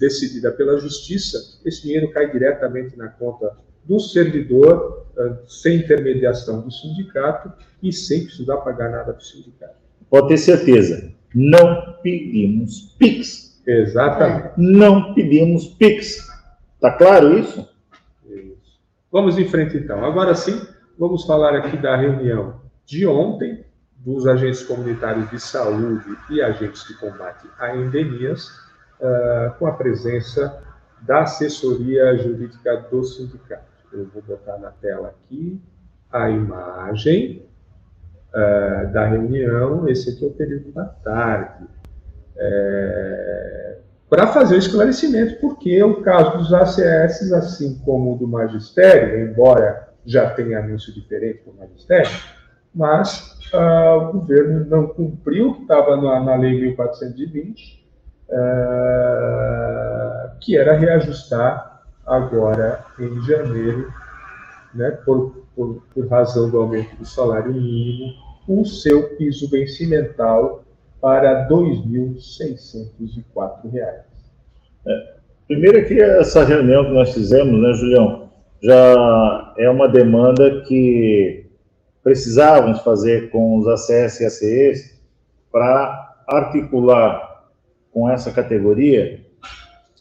[0.02, 6.72] decidida pela justiça, esse dinheiro cai diretamente na conta do servidor, ah, sem intermediação do
[6.72, 9.76] sindicato e sem precisar pagar nada para o sindicato.
[10.10, 13.62] Pode ter certeza, não pedimos PIX.
[13.66, 14.54] Exatamente.
[14.58, 16.28] Não pedimos PIX.
[16.76, 17.70] Está claro isso?
[18.28, 18.82] Isso.
[19.12, 20.04] Vamos em frente então.
[20.04, 20.60] Agora sim,
[20.98, 23.64] vamos falar aqui da reunião de ontem
[23.98, 28.50] dos agentes comunitários de saúde e agentes de combate a endemias,
[29.02, 30.62] uh, com a presença
[31.02, 33.66] da assessoria jurídica do sindicato.
[33.92, 35.60] Eu vou botar na tela aqui
[36.12, 37.46] a imagem
[38.30, 39.88] uh, da reunião.
[39.90, 41.66] Esse aqui é o período da tarde.
[42.38, 43.78] É,
[44.10, 49.90] para fazer o esclarecimento, porque o caso dos ACS, assim como o do magistério, embora
[50.06, 52.12] já tenha anúncio diferente do magistério,
[52.74, 57.81] mas uh, o governo não cumpriu o que estava na, na Lei 1420,
[58.32, 63.92] uh, que era reajustar agora em janeiro,
[64.74, 68.14] né, por, por, por razão do aumento do salário mínimo,
[68.48, 70.64] o seu piso vencimental
[71.00, 74.04] para R$ 2.604.
[74.86, 75.14] É,
[75.48, 78.30] primeiro é que essa reunião que nós fizemos, né, Julião,
[78.62, 81.46] já é uma demanda que
[82.04, 85.00] precisávamos fazer com os ACS e ACEs
[85.52, 87.31] para articular
[87.92, 89.22] com essa categoria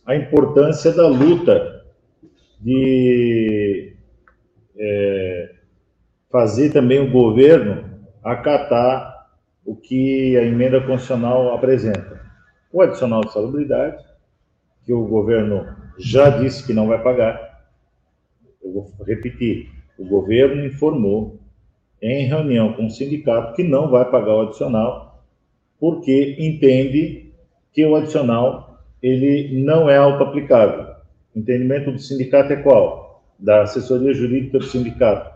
[0.06, 1.84] a importância da luta
[2.60, 3.94] de
[4.76, 5.54] é,
[6.30, 9.28] fazer também o governo acatar
[9.64, 12.20] o que a emenda constitucional apresenta.
[12.72, 14.02] O adicional de salubridade,
[14.84, 15.66] que o governo
[15.98, 17.62] já disse que não vai pagar.
[18.62, 19.68] Eu vou repetir:
[19.98, 21.38] o governo informou
[22.02, 25.24] em reunião com o sindicato que não vai pagar o adicional,
[25.78, 27.29] porque entende
[27.72, 30.94] que o adicional ele não é auto-aplicável.
[31.34, 33.24] O entendimento do sindicato é qual?
[33.38, 35.30] Da assessoria jurídica do sindicato,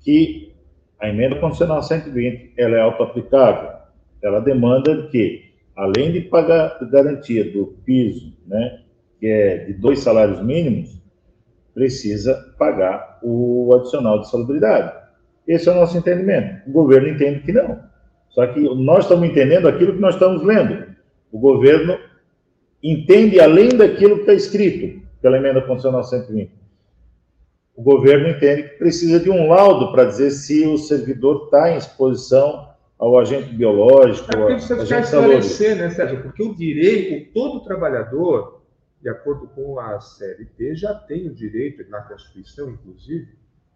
[0.00, 0.54] que
[0.98, 3.70] a emenda constitucional 120 ela é auto-aplicável.
[4.22, 5.44] Ela demanda que,
[5.76, 8.80] além de pagar garantia do piso, né,
[9.20, 10.96] que é de dois salários mínimos,
[11.74, 14.92] precisa pagar o adicional de salubridade.
[15.46, 16.68] Esse é o nosso entendimento.
[16.68, 17.78] O governo entende que não.
[18.30, 20.95] Só que nós estamos entendendo aquilo que nós estamos lendo.
[21.30, 21.98] O governo
[22.82, 26.52] entende além daquilo que está escrito pela emenda constitucional 120.
[27.74, 31.76] O governo entende que precisa de um laudo para dizer se o servidor está em
[31.76, 36.22] exposição ao agente biológico, é precisa ao agente esclarecer, né, Sérgio?
[36.22, 38.62] Porque o direito, todo trabalhador,
[39.02, 43.28] de acordo com a CLT, já tem o direito, na Constituição, inclusive,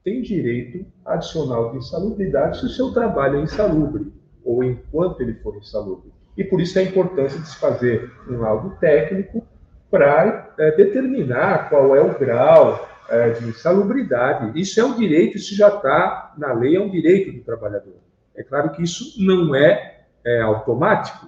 [0.02, 4.10] tem direito adicional de insalubridade se o seu trabalho é insalubre,
[4.42, 6.10] ou enquanto ele for insalubre.
[6.36, 9.46] E por isso a importância de se fazer um laudo técnico
[9.90, 14.58] para é, determinar qual é o grau é, de insalubridade.
[14.58, 17.96] Isso é um direito, isso já está na lei, é um direito do trabalhador.
[18.36, 21.26] É claro que isso não é, é automático,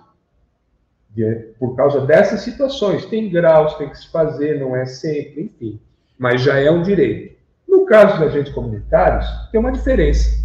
[1.59, 3.05] por causa dessas situações.
[3.07, 5.81] Tem graus, tem que se fazer, não é sempre, enfim.
[6.19, 7.37] Mas já é um direito.
[7.69, 10.41] No caso dos agentes comunitários, tem uma diferença.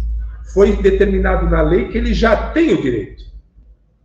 [0.52, 3.24] Foi determinado na lei que ele já tem o direito.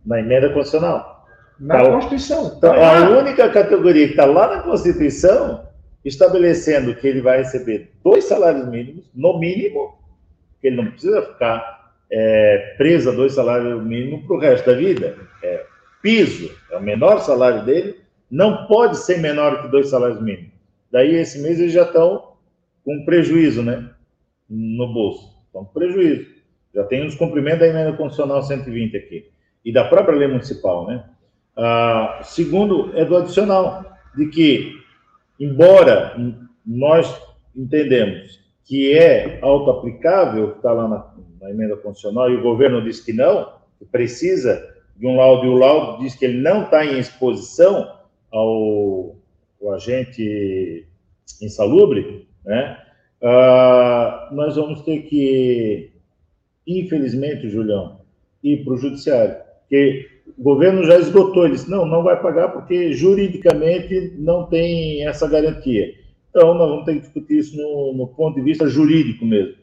[0.04, 1.26] Na emenda constitucional.
[1.58, 2.54] Na tá, Constituição.
[2.56, 5.64] Então, é a única categoria que está lá na Constituição
[6.04, 9.96] estabelecendo que ele vai receber dois salários mínimos, no mínimo,
[10.60, 14.76] que ele não precisa ficar é, preso a dois salários mínimos para o resto da
[14.76, 15.16] vida.
[15.42, 15.64] É
[16.02, 17.96] piso, é o menor salário dele,
[18.30, 20.52] não pode ser menor que dois salários mínimos.
[20.92, 22.34] Daí, esse mês, eles já estão
[22.84, 23.90] com prejuízo, né?
[24.48, 25.34] No bolso.
[25.48, 26.26] Então, prejuízo.
[26.74, 29.30] Já tem os cumprimentos da emenda constitucional 120 aqui.
[29.64, 31.04] E da própria lei municipal, né?
[31.56, 33.84] Ah, segundo, é do adicional,
[34.16, 34.72] de que,
[35.38, 36.16] embora
[36.66, 37.22] nós
[37.54, 43.12] entendemos que é auto-aplicável, está lá na, na, emenda constitucional, e o governo diz que
[43.12, 46.98] não, que precisa de um laudo, e o laudo diz que ele não está em
[46.98, 47.98] exposição
[48.32, 49.16] ao,
[49.62, 50.86] ao agente
[51.40, 52.78] insalubre, né?
[53.20, 55.92] Uh, nós vamos ter que,
[56.66, 58.00] infelizmente, Julião,
[58.42, 59.36] ir para o judiciário,
[59.74, 60.08] porque
[60.38, 65.28] o governo já esgotou, ele disse, não, não vai pagar porque juridicamente não tem essa
[65.28, 65.92] garantia.
[66.30, 69.54] Então, nós vamos ter que discutir isso no, no ponto de vista jurídico mesmo.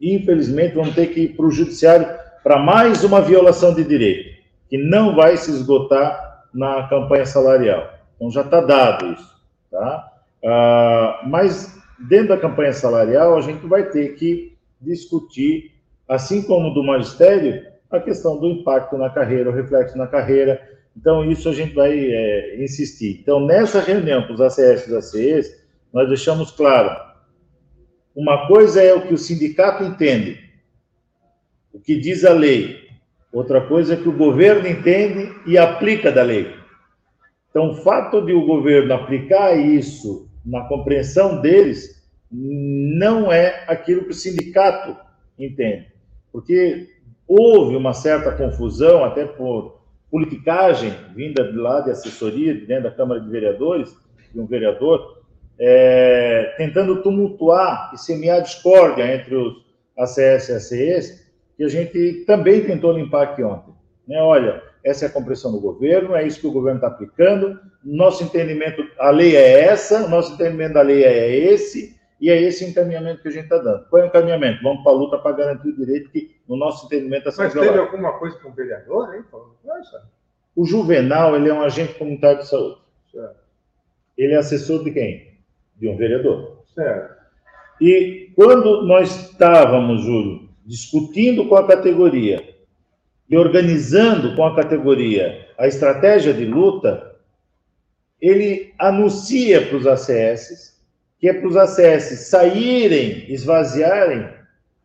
[0.00, 2.06] Infelizmente, vamos ter que ir para o judiciário
[2.42, 7.92] para mais uma violação de direito, que não vai se esgotar na campanha salarial.
[8.16, 9.36] Então, já está dado isso,
[9.70, 10.12] tá?
[10.42, 11.76] Uh, mas
[12.08, 15.72] dentro da campanha salarial, a gente vai ter que discutir,
[16.08, 20.60] assim como do magistério, a questão do impacto na carreira, o reflexo na carreira.
[20.96, 23.18] Então, isso a gente vai é, insistir.
[23.20, 26.96] Então, nessa reunião com os ACS e ACEs, nós deixamos claro:
[28.14, 30.38] uma coisa é o que o sindicato entende,
[31.72, 32.88] o que diz a lei,
[33.32, 36.54] outra coisa é que o governo entende e aplica da lei.
[37.50, 44.10] Então, o fato de o governo aplicar isso na compreensão deles não é aquilo que
[44.10, 44.96] o sindicato
[45.36, 45.88] entende.
[46.32, 46.88] Porque
[47.30, 49.78] houve uma certa confusão, até por
[50.10, 53.96] politicagem vinda de lá de assessoria, de dentro da Câmara de Vereadores,
[54.34, 55.22] de um vereador,
[55.56, 59.64] é, tentando tumultuar e semear discórdia entre os
[59.96, 63.72] ACS e ACEs, que a gente também tentou limpar aqui ontem.
[64.08, 64.20] Né?
[64.20, 68.24] Olha, essa é a compreensão do governo, é isso que o governo está aplicando, nosso
[68.24, 73.22] entendimento, a lei é essa, nosso entendimento da lei é esse, e é esse encaminhamento
[73.22, 73.86] que a gente está dando.
[73.88, 74.62] Qual é o encaminhamento?
[74.62, 77.78] Vamos para a luta para garantir o direito que, no nosso entendimento, está Mas teve
[77.78, 79.24] alguma coisa com o vereador, hein?
[80.54, 82.78] O Juvenal, ele é um agente comunitário de saúde.
[83.10, 83.40] Certo.
[84.18, 85.38] Ele é assessor de quem?
[85.76, 86.62] De um vereador.
[86.74, 87.20] Certo.
[87.80, 92.54] E quando nós estávamos, Júlio, discutindo com a categoria
[93.30, 97.16] e organizando com a categoria a estratégia de luta,
[98.20, 100.78] ele anuncia para os ACS
[101.20, 104.26] que é para os ACS saírem, esvaziarem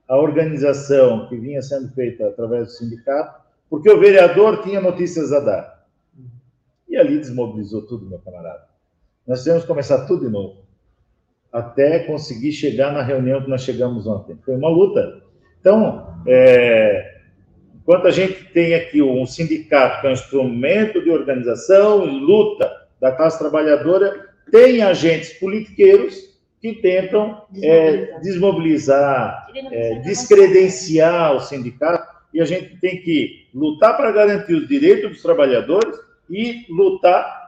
[0.08, 5.40] a organização que vinha sendo feita através do sindicato, porque o vereador tinha notícias a
[5.40, 5.86] dar.
[6.90, 8.66] E ali desmobilizou tudo, meu camarada.
[9.26, 10.58] Nós temos que começar tudo de novo,
[11.52, 14.38] até conseguir chegar na reunião que nós chegamos ontem.
[14.46, 15.24] Foi uma luta.
[15.62, 17.16] Então, é,
[17.76, 22.70] enquanto a gente tem aqui um sindicato que é um instrumento de organização e luta
[23.00, 32.16] da classe trabalhadora, tem agentes politiqueiros que tentam desmobilizar, é, desmobilizar é, descredenciar o sindicato,
[32.34, 35.98] e a gente tem que lutar para garantir os direitos dos trabalhadores
[36.30, 37.46] e lutar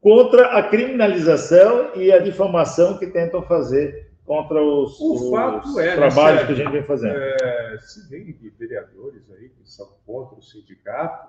[0.00, 5.86] contra a criminalização e a difamação que tentam fazer contra os, o fato os é,
[5.86, 7.14] né, trabalhos né, que a gente vem fazendo.
[7.16, 11.28] É, se vem de vereadores aí que são contra o sindicato,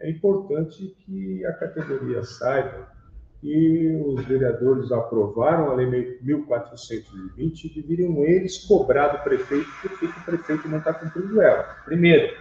[0.00, 2.88] é importante que a categoria saiba
[3.42, 10.24] que os vereadores aprovaram a Lei 1420 e deveriam eles cobrar do prefeito porque o
[10.24, 11.64] prefeito não está cumprindo ela.
[11.84, 12.36] Primeiro,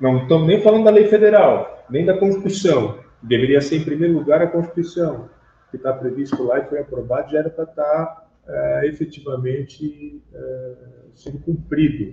[0.00, 2.98] não estamos nem falando da lei federal, nem da Constituição.
[3.22, 5.30] Deveria ser, em primeiro lugar, a Constituição,
[5.70, 10.72] que está previsto lá e foi aprovado, já era para estar tá, é, efetivamente é,
[11.14, 12.12] sendo cumprido.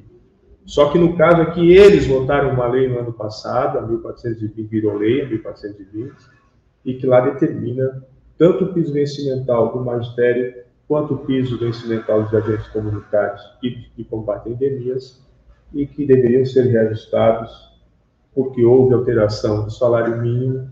[0.63, 4.95] Só que no caso aqui, eles votaram uma lei no ano passado, a 1420 virou
[4.95, 6.13] lei, a 1420,
[6.85, 8.03] e que lá determina
[8.37, 14.03] tanto o piso vencimental do magistério quanto o piso vencimental dos agentes comunitários e de
[14.03, 15.23] combate a endemias,
[15.73, 17.73] e que deveriam ser reajustados
[18.33, 20.71] porque houve alteração do salário mínimo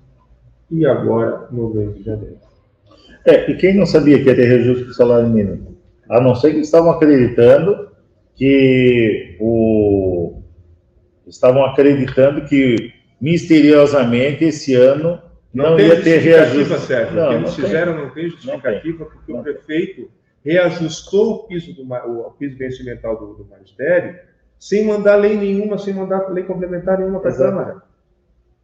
[0.69, 2.37] e agora no mês de janeiro.
[3.25, 5.77] É, e quem não sabia que ia ter reajuste do salário mínimo?
[6.09, 7.89] A não ser que estavam acreditando
[8.35, 10.41] que o
[11.27, 15.19] estavam acreditando que misteriosamente esse ano
[15.53, 16.79] não, não ia ter reajuste.
[16.79, 17.15] Sérgio.
[17.15, 18.03] Não, o que eles fizeram tem.
[18.03, 20.11] não tem justificativa, não porque o prefeito
[20.43, 24.19] reajustou o piso, do, o piso vencimental do, do magistério
[24.61, 27.81] sem mandar lei nenhuma, sem mandar lei complementar nenhuma para a Câmara.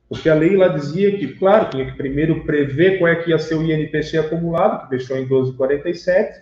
[0.07, 3.39] Porque a lei lá dizia que, claro, tinha que primeiro prever qual é que ia
[3.39, 6.33] ser o INPC acumulado, que deixou em 12,47,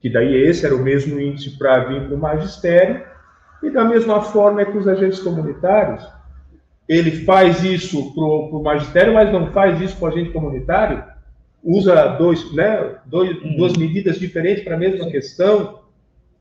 [0.00, 3.02] que daí esse era o mesmo índice para vir para o magistério,
[3.62, 6.06] e da mesma forma é que os agentes comunitários
[6.90, 11.04] ele faz isso para o magistério, mas não faz isso para o agente comunitário,
[11.62, 13.56] usa dois, né, dois, uhum.
[13.56, 15.82] duas medidas diferentes para a mesma questão,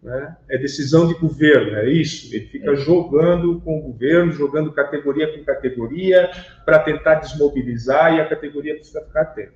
[0.02, 0.36] né?
[0.50, 2.34] é decisão de governo, é isso.
[2.34, 2.76] Ele fica é.
[2.78, 6.32] jogando com o governo, jogando categoria com categoria,
[6.66, 9.54] para tentar desmobilizar e a categoria precisa ficar atenta.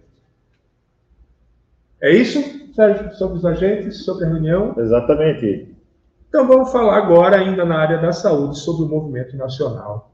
[1.99, 2.39] É isso,
[2.75, 4.75] Sérgio, sobre os agentes, sobre a reunião?
[4.77, 5.73] Exatamente.
[6.29, 10.12] Então vamos falar agora, ainda na área da saúde, sobre o movimento nacional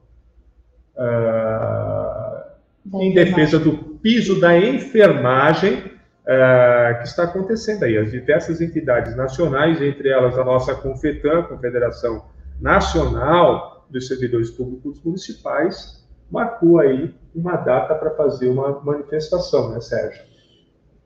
[0.99, 7.97] uh, em defesa do piso da enfermagem uh, que está acontecendo aí.
[7.97, 12.25] As diversas entidades nacionais, entre elas a nossa Confetan, Confederação
[12.59, 20.21] Nacional dos Servidores Públicos Municipais, marcou aí uma data para fazer uma manifestação, né, Sérgio?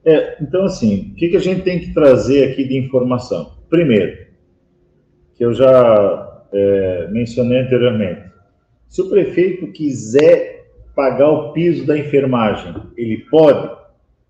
[0.05, 3.53] É, então, assim, o que, que a gente tem que trazer aqui de informação?
[3.69, 4.27] Primeiro,
[5.35, 8.22] que eu já é, mencionei anteriormente,
[8.93, 13.75] se o prefeito quiser pagar o piso da enfermagem, ele pode?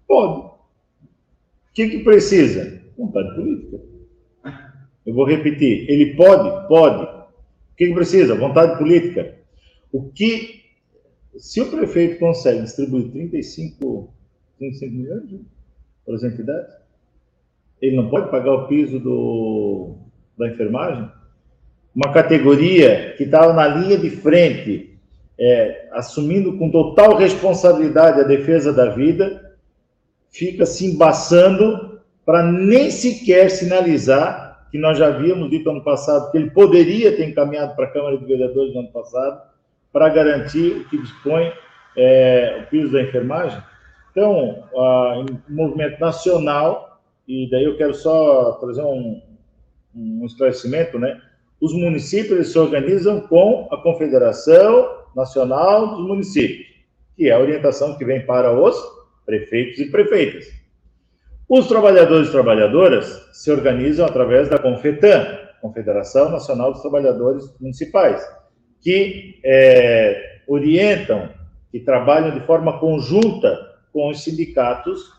[0.07, 0.39] Pode.
[0.39, 0.53] O
[1.73, 2.81] que, que precisa?
[2.97, 3.81] Vontade política.
[5.05, 5.85] Eu vou repetir.
[5.89, 6.65] Ele pode?
[6.69, 7.03] Pode.
[7.03, 8.35] O que, que precisa?
[8.35, 9.37] Vontade política.
[9.91, 10.61] O que.
[11.35, 14.13] Se o prefeito consegue distribuir 35,
[14.59, 15.41] 35 milhões
[16.05, 16.73] para as entidades,
[17.81, 19.97] ele não pode pagar o piso do,
[20.37, 21.11] da enfermagem?
[21.95, 24.97] Uma categoria que estava na linha de frente
[25.39, 29.55] é, assumindo com total responsabilidade a defesa da vida,
[30.31, 36.37] fica se embaçando para nem sequer sinalizar que nós já havíamos dito ano passado que
[36.37, 39.41] ele poderia ter encaminhado para a Câmara de Vereadores no ano passado
[39.91, 41.51] para garantir o que dispõe
[41.95, 43.61] é, o piso da enfermagem.
[44.11, 49.21] Então, a, em movimento nacional, e daí eu quero só trazer um,
[49.95, 51.21] um esclarecimento, né?
[51.61, 56.67] Os municípios se organizam com a Confederação Nacional dos Municípios,
[57.15, 58.75] que é a orientação que vem para os
[59.25, 60.45] prefeitos e prefeitas.
[61.47, 68.21] Os trabalhadores e trabalhadoras se organizam através da Confetan, Confederação Nacional dos Trabalhadores Municipais,
[68.81, 71.29] que é, orientam
[71.73, 75.11] e trabalham de forma conjunta com os sindicatos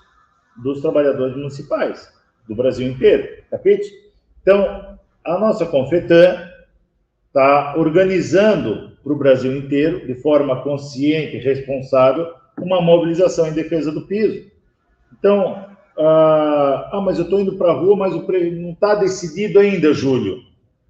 [0.63, 2.13] dos trabalhadores municipais
[2.49, 3.91] do Brasil inteiro, capite?
[4.43, 6.51] Então, a nossa Confetan
[7.27, 13.91] está organizando para o Brasil inteiro, de forma consciente e responsável, uma mobilização em defesa
[13.91, 14.47] do piso.
[15.19, 15.67] Então,
[15.99, 20.39] ah, ah mas eu estou indo para a rua, mas não está decidido ainda, Júlio.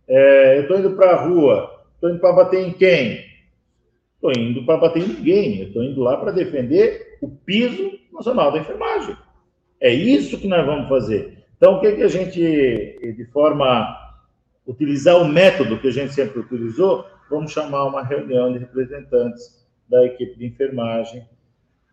[0.07, 3.25] É, eu estou indo para a rua, estou indo para bater em quem?
[4.17, 8.59] Estou indo para bater em ninguém, estou indo lá para defender o piso nacional da
[8.59, 9.17] enfermagem.
[9.81, 11.45] É isso que nós vamos fazer.
[11.57, 14.04] Então, o que, que a gente, de forma
[14.67, 20.05] utilizar o método que a gente sempre utilizou, vamos chamar uma reunião de representantes da
[20.05, 21.27] equipe de enfermagem.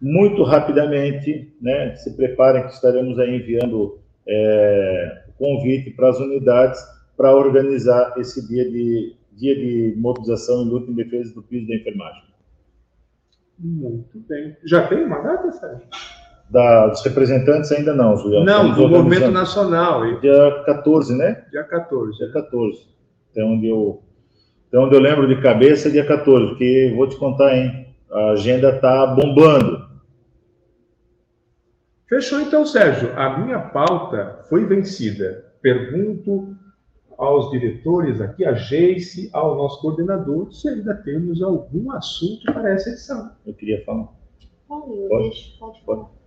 [0.02, 6.80] Muito rapidamente, né, se preparem que estaremos aí enviando é, convite para as unidades
[7.18, 11.76] para organizar esse dia de, dia de mobilização e luta em defesa do piso da
[11.76, 12.24] enfermagem.
[13.60, 14.56] Muito bem.
[14.64, 15.88] Já tem uma data, Sérgio?
[16.52, 18.44] Da, dos representantes ainda não, Julião.
[18.44, 20.20] Não, do movimento nacional.
[20.20, 21.46] Dia 14, né?
[21.50, 22.18] Dia 14.
[22.18, 22.88] Dia 14.
[23.32, 24.04] Até onde eu,
[24.68, 27.96] até onde eu lembro de cabeça, dia 14, porque vou te contar, hein?
[28.12, 29.90] A agenda está bombando.
[32.10, 33.18] Fechou então, Sérgio.
[33.18, 35.46] A minha pauta foi vencida.
[35.62, 36.54] Pergunto
[37.18, 42.90] aos diretores aqui, a Geice, ao nosso coordenador, se ainda temos algum assunto para essa
[42.90, 43.32] edição.
[43.46, 44.10] Eu queria falar.
[44.68, 46.21] Pode, pode, pode, pode.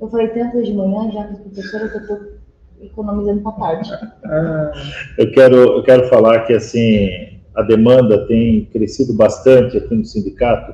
[0.00, 2.18] Eu falei tanto de manhã já com as professoras que eu estou
[2.80, 3.90] economizando para tarde.
[5.16, 7.08] Eu, quero, eu quero falar que assim
[7.54, 10.72] a demanda tem crescido bastante aqui no sindicato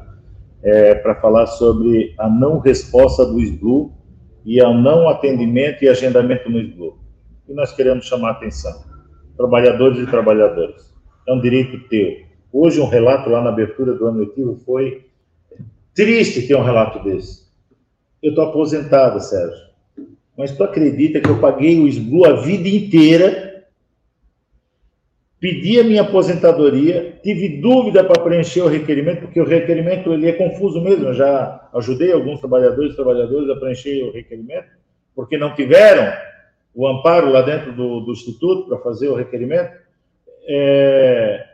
[0.63, 3.93] é, para falar sobre a não resposta do SBLU
[4.45, 6.99] e ao não atendimento e agendamento no SBLU.
[7.49, 8.85] E nós queremos chamar a atenção.
[9.37, 10.95] Trabalhadores e trabalhadoras.
[11.27, 12.25] É um direito teu.
[12.53, 15.07] Hoje um relato lá na abertura do ano letivo foi
[15.95, 17.44] triste ter um relato desse
[18.25, 19.63] eu estou aposentada, Sérgio.
[20.37, 23.67] Mas tu acredita que eu paguei o SBLU a vida inteira,
[25.39, 30.33] pedi a minha aposentadoria, tive dúvida para preencher o requerimento, porque o requerimento ele é
[30.33, 31.09] confuso mesmo.
[31.09, 34.69] Eu já ajudei alguns trabalhadores e trabalhadoras a preencher o requerimento,
[35.15, 36.11] porque não tiveram
[36.75, 39.71] o amparo lá dentro do, do Instituto para fazer o requerimento.
[40.49, 41.47] É,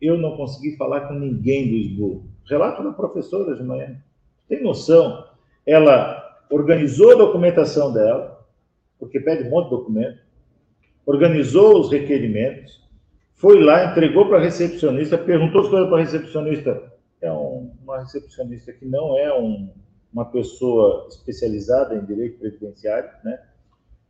[0.00, 2.24] eu não consegui falar com ninguém do SBU.
[2.46, 3.96] Relato da professora de manhã.
[4.48, 5.31] Tem noção?
[5.66, 8.44] Ela organizou a documentação dela,
[8.98, 10.18] porque pede um monte de documento,
[11.06, 12.80] organizou os requerimentos,
[13.34, 16.92] foi lá, entregou para a recepcionista, perguntou as coisas para a recepcionista.
[17.20, 19.70] É um, uma recepcionista que não é um,
[20.12, 23.40] uma pessoa especializada em direito previdenciário, né?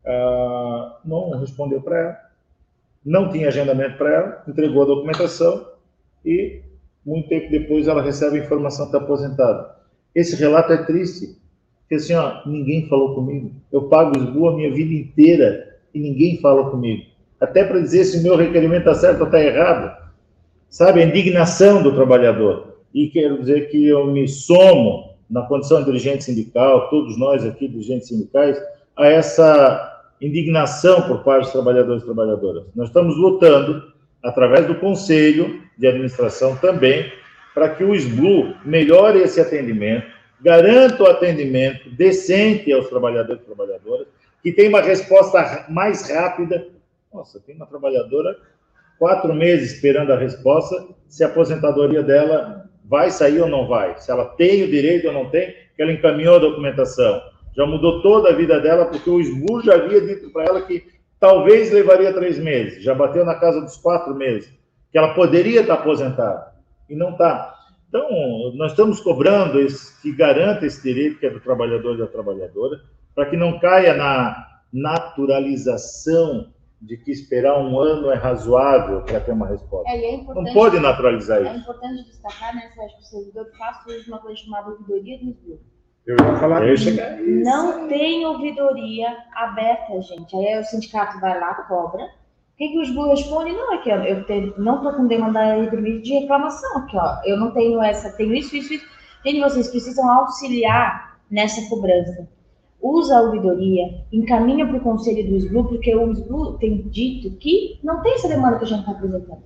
[0.04, 2.18] Ah, não respondeu para ela,
[3.04, 5.66] não tinha agendamento para ela, entregou a documentação
[6.24, 6.62] e
[7.04, 9.76] muito tempo depois ela recebe a informação que está aposentada.
[10.14, 11.40] Esse relato é triste,
[11.92, 13.52] porque assim, ó, ninguém falou comigo.
[13.70, 17.02] Eu pago esbu a minha vida inteira e ninguém fala comigo.
[17.38, 19.94] Até para dizer se o meu requerimento está certo ou está errado.
[20.70, 22.78] Sabe, a indignação do trabalhador.
[22.94, 27.68] E quero dizer que eu me somo na condição de dirigente sindical, todos nós aqui,
[27.68, 28.58] dirigentes sindicais,
[28.96, 32.64] a essa indignação por parte dos trabalhadores e trabalhadoras.
[32.74, 33.82] Nós estamos lutando,
[34.24, 37.12] através do Conselho de Administração também,
[37.54, 40.06] para que o SBLU melhore esse atendimento,
[40.42, 44.06] garanta o atendimento decente aos trabalhadores e trabalhadoras,
[44.42, 46.66] que tem uma resposta mais rápida.
[47.12, 48.36] Nossa, tem uma trabalhadora
[48.98, 54.10] quatro meses esperando a resposta se a aposentadoria dela vai sair ou não vai, se
[54.10, 57.20] ela tem o direito ou não tem, que ela encaminhou a documentação.
[57.56, 60.86] Já mudou toda a vida dela, porque o SBU já havia dito para ela que
[61.20, 64.52] talvez levaria três meses, já bateu na casa dos quatro meses,
[64.90, 66.52] que ela poderia estar aposentada,
[66.88, 67.51] e não está.
[67.92, 68.08] Então,
[68.54, 72.80] nós estamos cobrando esse, que garanta esse direito que é do trabalhador e da trabalhadora,
[73.14, 79.32] para que não caia na naturalização de que esperar um ano é razoável para ter
[79.32, 79.90] uma resposta.
[79.90, 81.60] É, é Não pode naturalizar é isso.
[81.60, 85.60] importante destacar, né, Sérgio, que o servidor faz uso de uma coisa chamada ouvidoria do.
[86.06, 87.44] Eu ia falar Eu chegar isso.
[87.44, 90.34] Não tem ouvidoria aberta, gente.
[90.34, 92.08] Aí o sindicato vai lá, cobra.
[92.54, 93.52] O que, que o SBU responde?
[93.52, 97.20] Não, aqui, ó, eu te, não estou com demanda de reclamação aqui, ó.
[97.24, 98.86] Eu não tenho essa, tenho isso, isso, isso.
[99.24, 102.28] Gente, vocês precisam auxiliar nessa cobrança.
[102.80, 107.78] Usa a ouvidoria, encaminha para o conselho do SBU, porque o SBU tem dito que
[107.82, 109.42] não tem essa demanda que a gente está apresentando.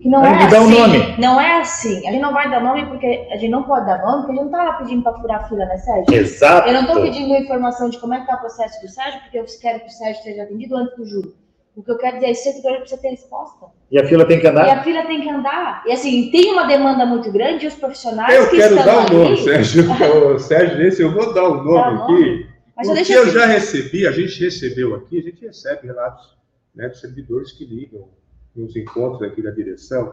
[0.00, 1.16] Que não Aí é dá um assim, nome.
[1.18, 2.06] Não é assim.
[2.06, 4.34] A gente não vai dar nome porque a gente não pode dar nome, porque a
[4.36, 6.14] gente não está lá pedindo para furar a fila, né, Sérgio?
[6.14, 6.68] Exato.
[6.68, 9.38] Eu não estou pedindo informação de como é que está o processo do Sérgio, porque
[9.38, 11.34] eu quero que o Sérgio seja atendido antes do júri.
[11.78, 13.66] O que eu quero dizer é que esse servidor precisa ter resposta.
[13.88, 14.78] E a fila tem que E andar?
[14.78, 15.84] a fila tem que andar.
[15.86, 18.96] E assim, tem uma demanda muito grande e os profissionais Eu que quero estão dar
[18.96, 19.14] o ali...
[19.16, 19.84] nome, Sérgio.
[20.40, 22.02] Sérgio, esse eu vou dar o nome o nome.
[22.02, 22.46] aqui.
[22.76, 25.86] Mas eu Porque deixo eu assim, já recebi, a gente recebeu aqui, a gente recebe
[25.86, 26.36] relatos
[26.74, 28.08] né, dos servidores que ligam
[28.56, 30.12] nos encontros aqui da direção,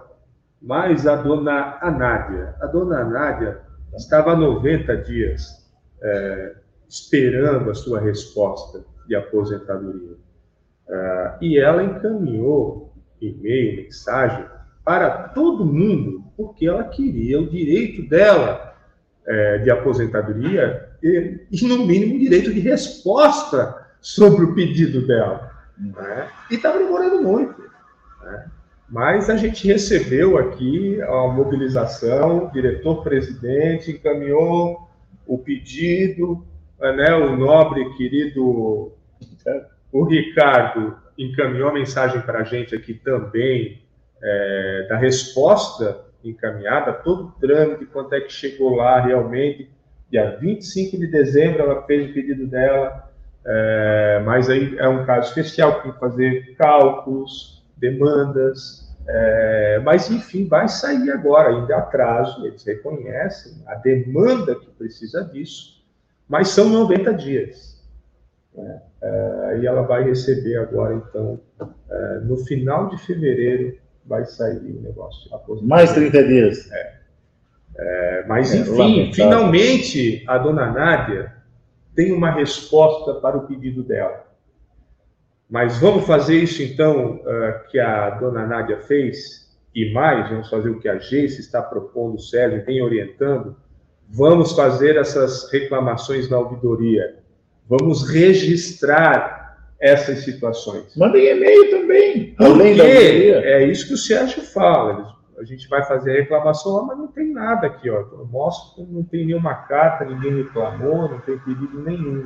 [0.61, 3.59] mas a dona Anádia, a dona Anádia
[3.95, 5.68] estava há 90 dias
[6.01, 6.55] é,
[6.88, 10.24] esperando a sua resposta de aposentadoria.
[10.89, 14.45] Ah, e ela encaminhou e-mail, mensagem
[14.83, 18.75] para todo mundo, porque ela queria o direito dela
[19.25, 25.51] é, de aposentadoria e, e, no mínimo, direito de resposta sobre o pedido dela.
[25.77, 26.29] né?
[26.51, 27.55] E estava demorando muito.
[28.23, 28.45] né?
[28.88, 34.88] Mas a gente recebeu aqui a mobilização, o diretor-presidente encaminhou
[35.25, 36.45] o pedido,
[36.79, 37.15] né?
[37.15, 38.91] o nobre querido
[39.96, 43.82] o Ricardo encaminhou a mensagem para a gente aqui também
[44.22, 49.72] é, da resposta encaminhada, todo o trâmite, quanto é que chegou lá realmente.
[50.12, 53.10] Dia 25 de dezembro ela fez o pedido dela,
[53.46, 60.46] é, mas aí é um caso especial, tem que fazer cálculos, demandas, é, mas enfim,
[60.46, 65.82] vai sair agora, ainda atraso, eles reconhecem a demanda que precisa disso,
[66.28, 67.82] mas são 90 dias.
[68.54, 68.82] Né?
[69.06, 71.39] É, e ela vai receber agora, então,
[71.89, 75.30] é, no final de fevereiro, vai sair o negócio.
[75.62, 76.72] Mais 30 dias.
[77.78, 79.14] É, mas, É, enfim, lamentável.
[79.14, 81.34] finalmente a dona Nádia
[81.93, 84.26] tem uma resposta para o pedido dela.
[85.49, 90.70] Mas vamos fazer isso, então, eh, que a dona Nádia fez, e mais, vamos fazer
[90.70, 93.56] o que a Geice está propondo, o Sérgio vem orientando,
[94.10, 97.20] vamos fazer essas reclamações na ouvidoria,
[97.68, 100.95] vamos registrar essas situações.
[100.95, 102.36] Mandem e-mail também.
[102.38, 105.16] Além da é isso que o Sérgio fala.
[105.38, 107.99] A gente vai fazer a reclamação lá, mas não tem nada aqui, ó.
[107.99, 112.26] Eu mostro que não tem nenhuma carta, ninguém reclamou, não tem pedido nenhum.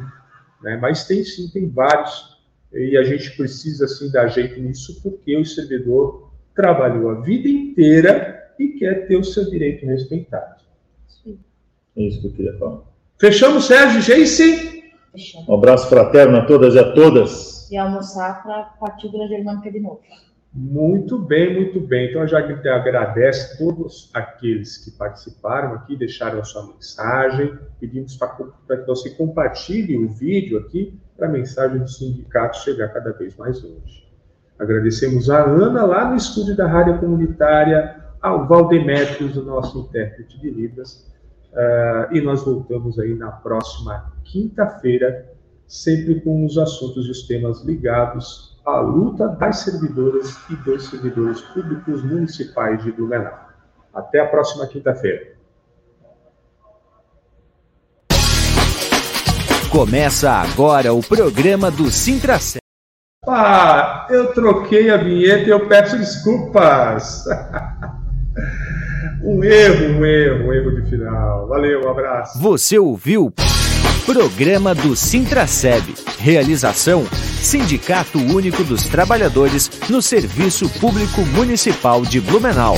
[0.62, 0.78] Né?
[0.80, 2.38] Mas tem sim, tem vários.
[2.72, 8.54] E a gente precisa sim dar jeito nisso, porque o servidor trabalhou a vida inteira
[8.60, 10.60] e quer ter o seu direito respeitado.
[11.98, 12.82] É isso que eu queria falar.
[13.20, 14.79] Fechamos, Sérgio, Geice?
[15.48, 17.70] Um abraço fraterno a todas e a todas.
[17.72, 20.02] E almoçar para partir da Germânica de novo.
[20.52, 22.10] Muito bem, muito bem.
[22.10, 27.58] Então, eu já agradece todos aqueles que participaram aqui, deixaram a sua mensagem.
[27.80, 33.12] Pedimos para que você compartilhe o vídeo aqui para a mensagem do sindicato chegar cada
[33.12, 34.08] vez mais longe.
[34.58, 40.50] Agradecemos a Ana lá no estúdio da Rádio Comunitária, ao Valdemetrios, o nosso intérprete de
[40.50, 41.09] Libras.
[41.52, 45.32] Uh, e nós voltamos aí na próxima quinta-feira,
[45.68, 51.42] sempre com os assuntos e os temas ligados à luta das servidoras e dos servidores
[51.42, 53.50] públicos municipais de Blumenau.
[53.94, 55.40] Até a próxima quinta-feira.
[59.72, 62.60] Começa agora o programa do Sintracé.
[63.28, 67.26] Ah, eu troquei a vinheta e eu peço desculpas.
[69.24, 71.48] um erro, um erro, um erro de final.
[71.48, 72.40] Valeu, um abraço.
[72.40, 73.34] Você ouviu
[74.06, 75.84] Programa do Sintraceb.
[76.18, 77.06] Realização:
[77.42, 82.76] Sindicato Único dos Trabalhadores no Serviço Público Municipal de Blumenau.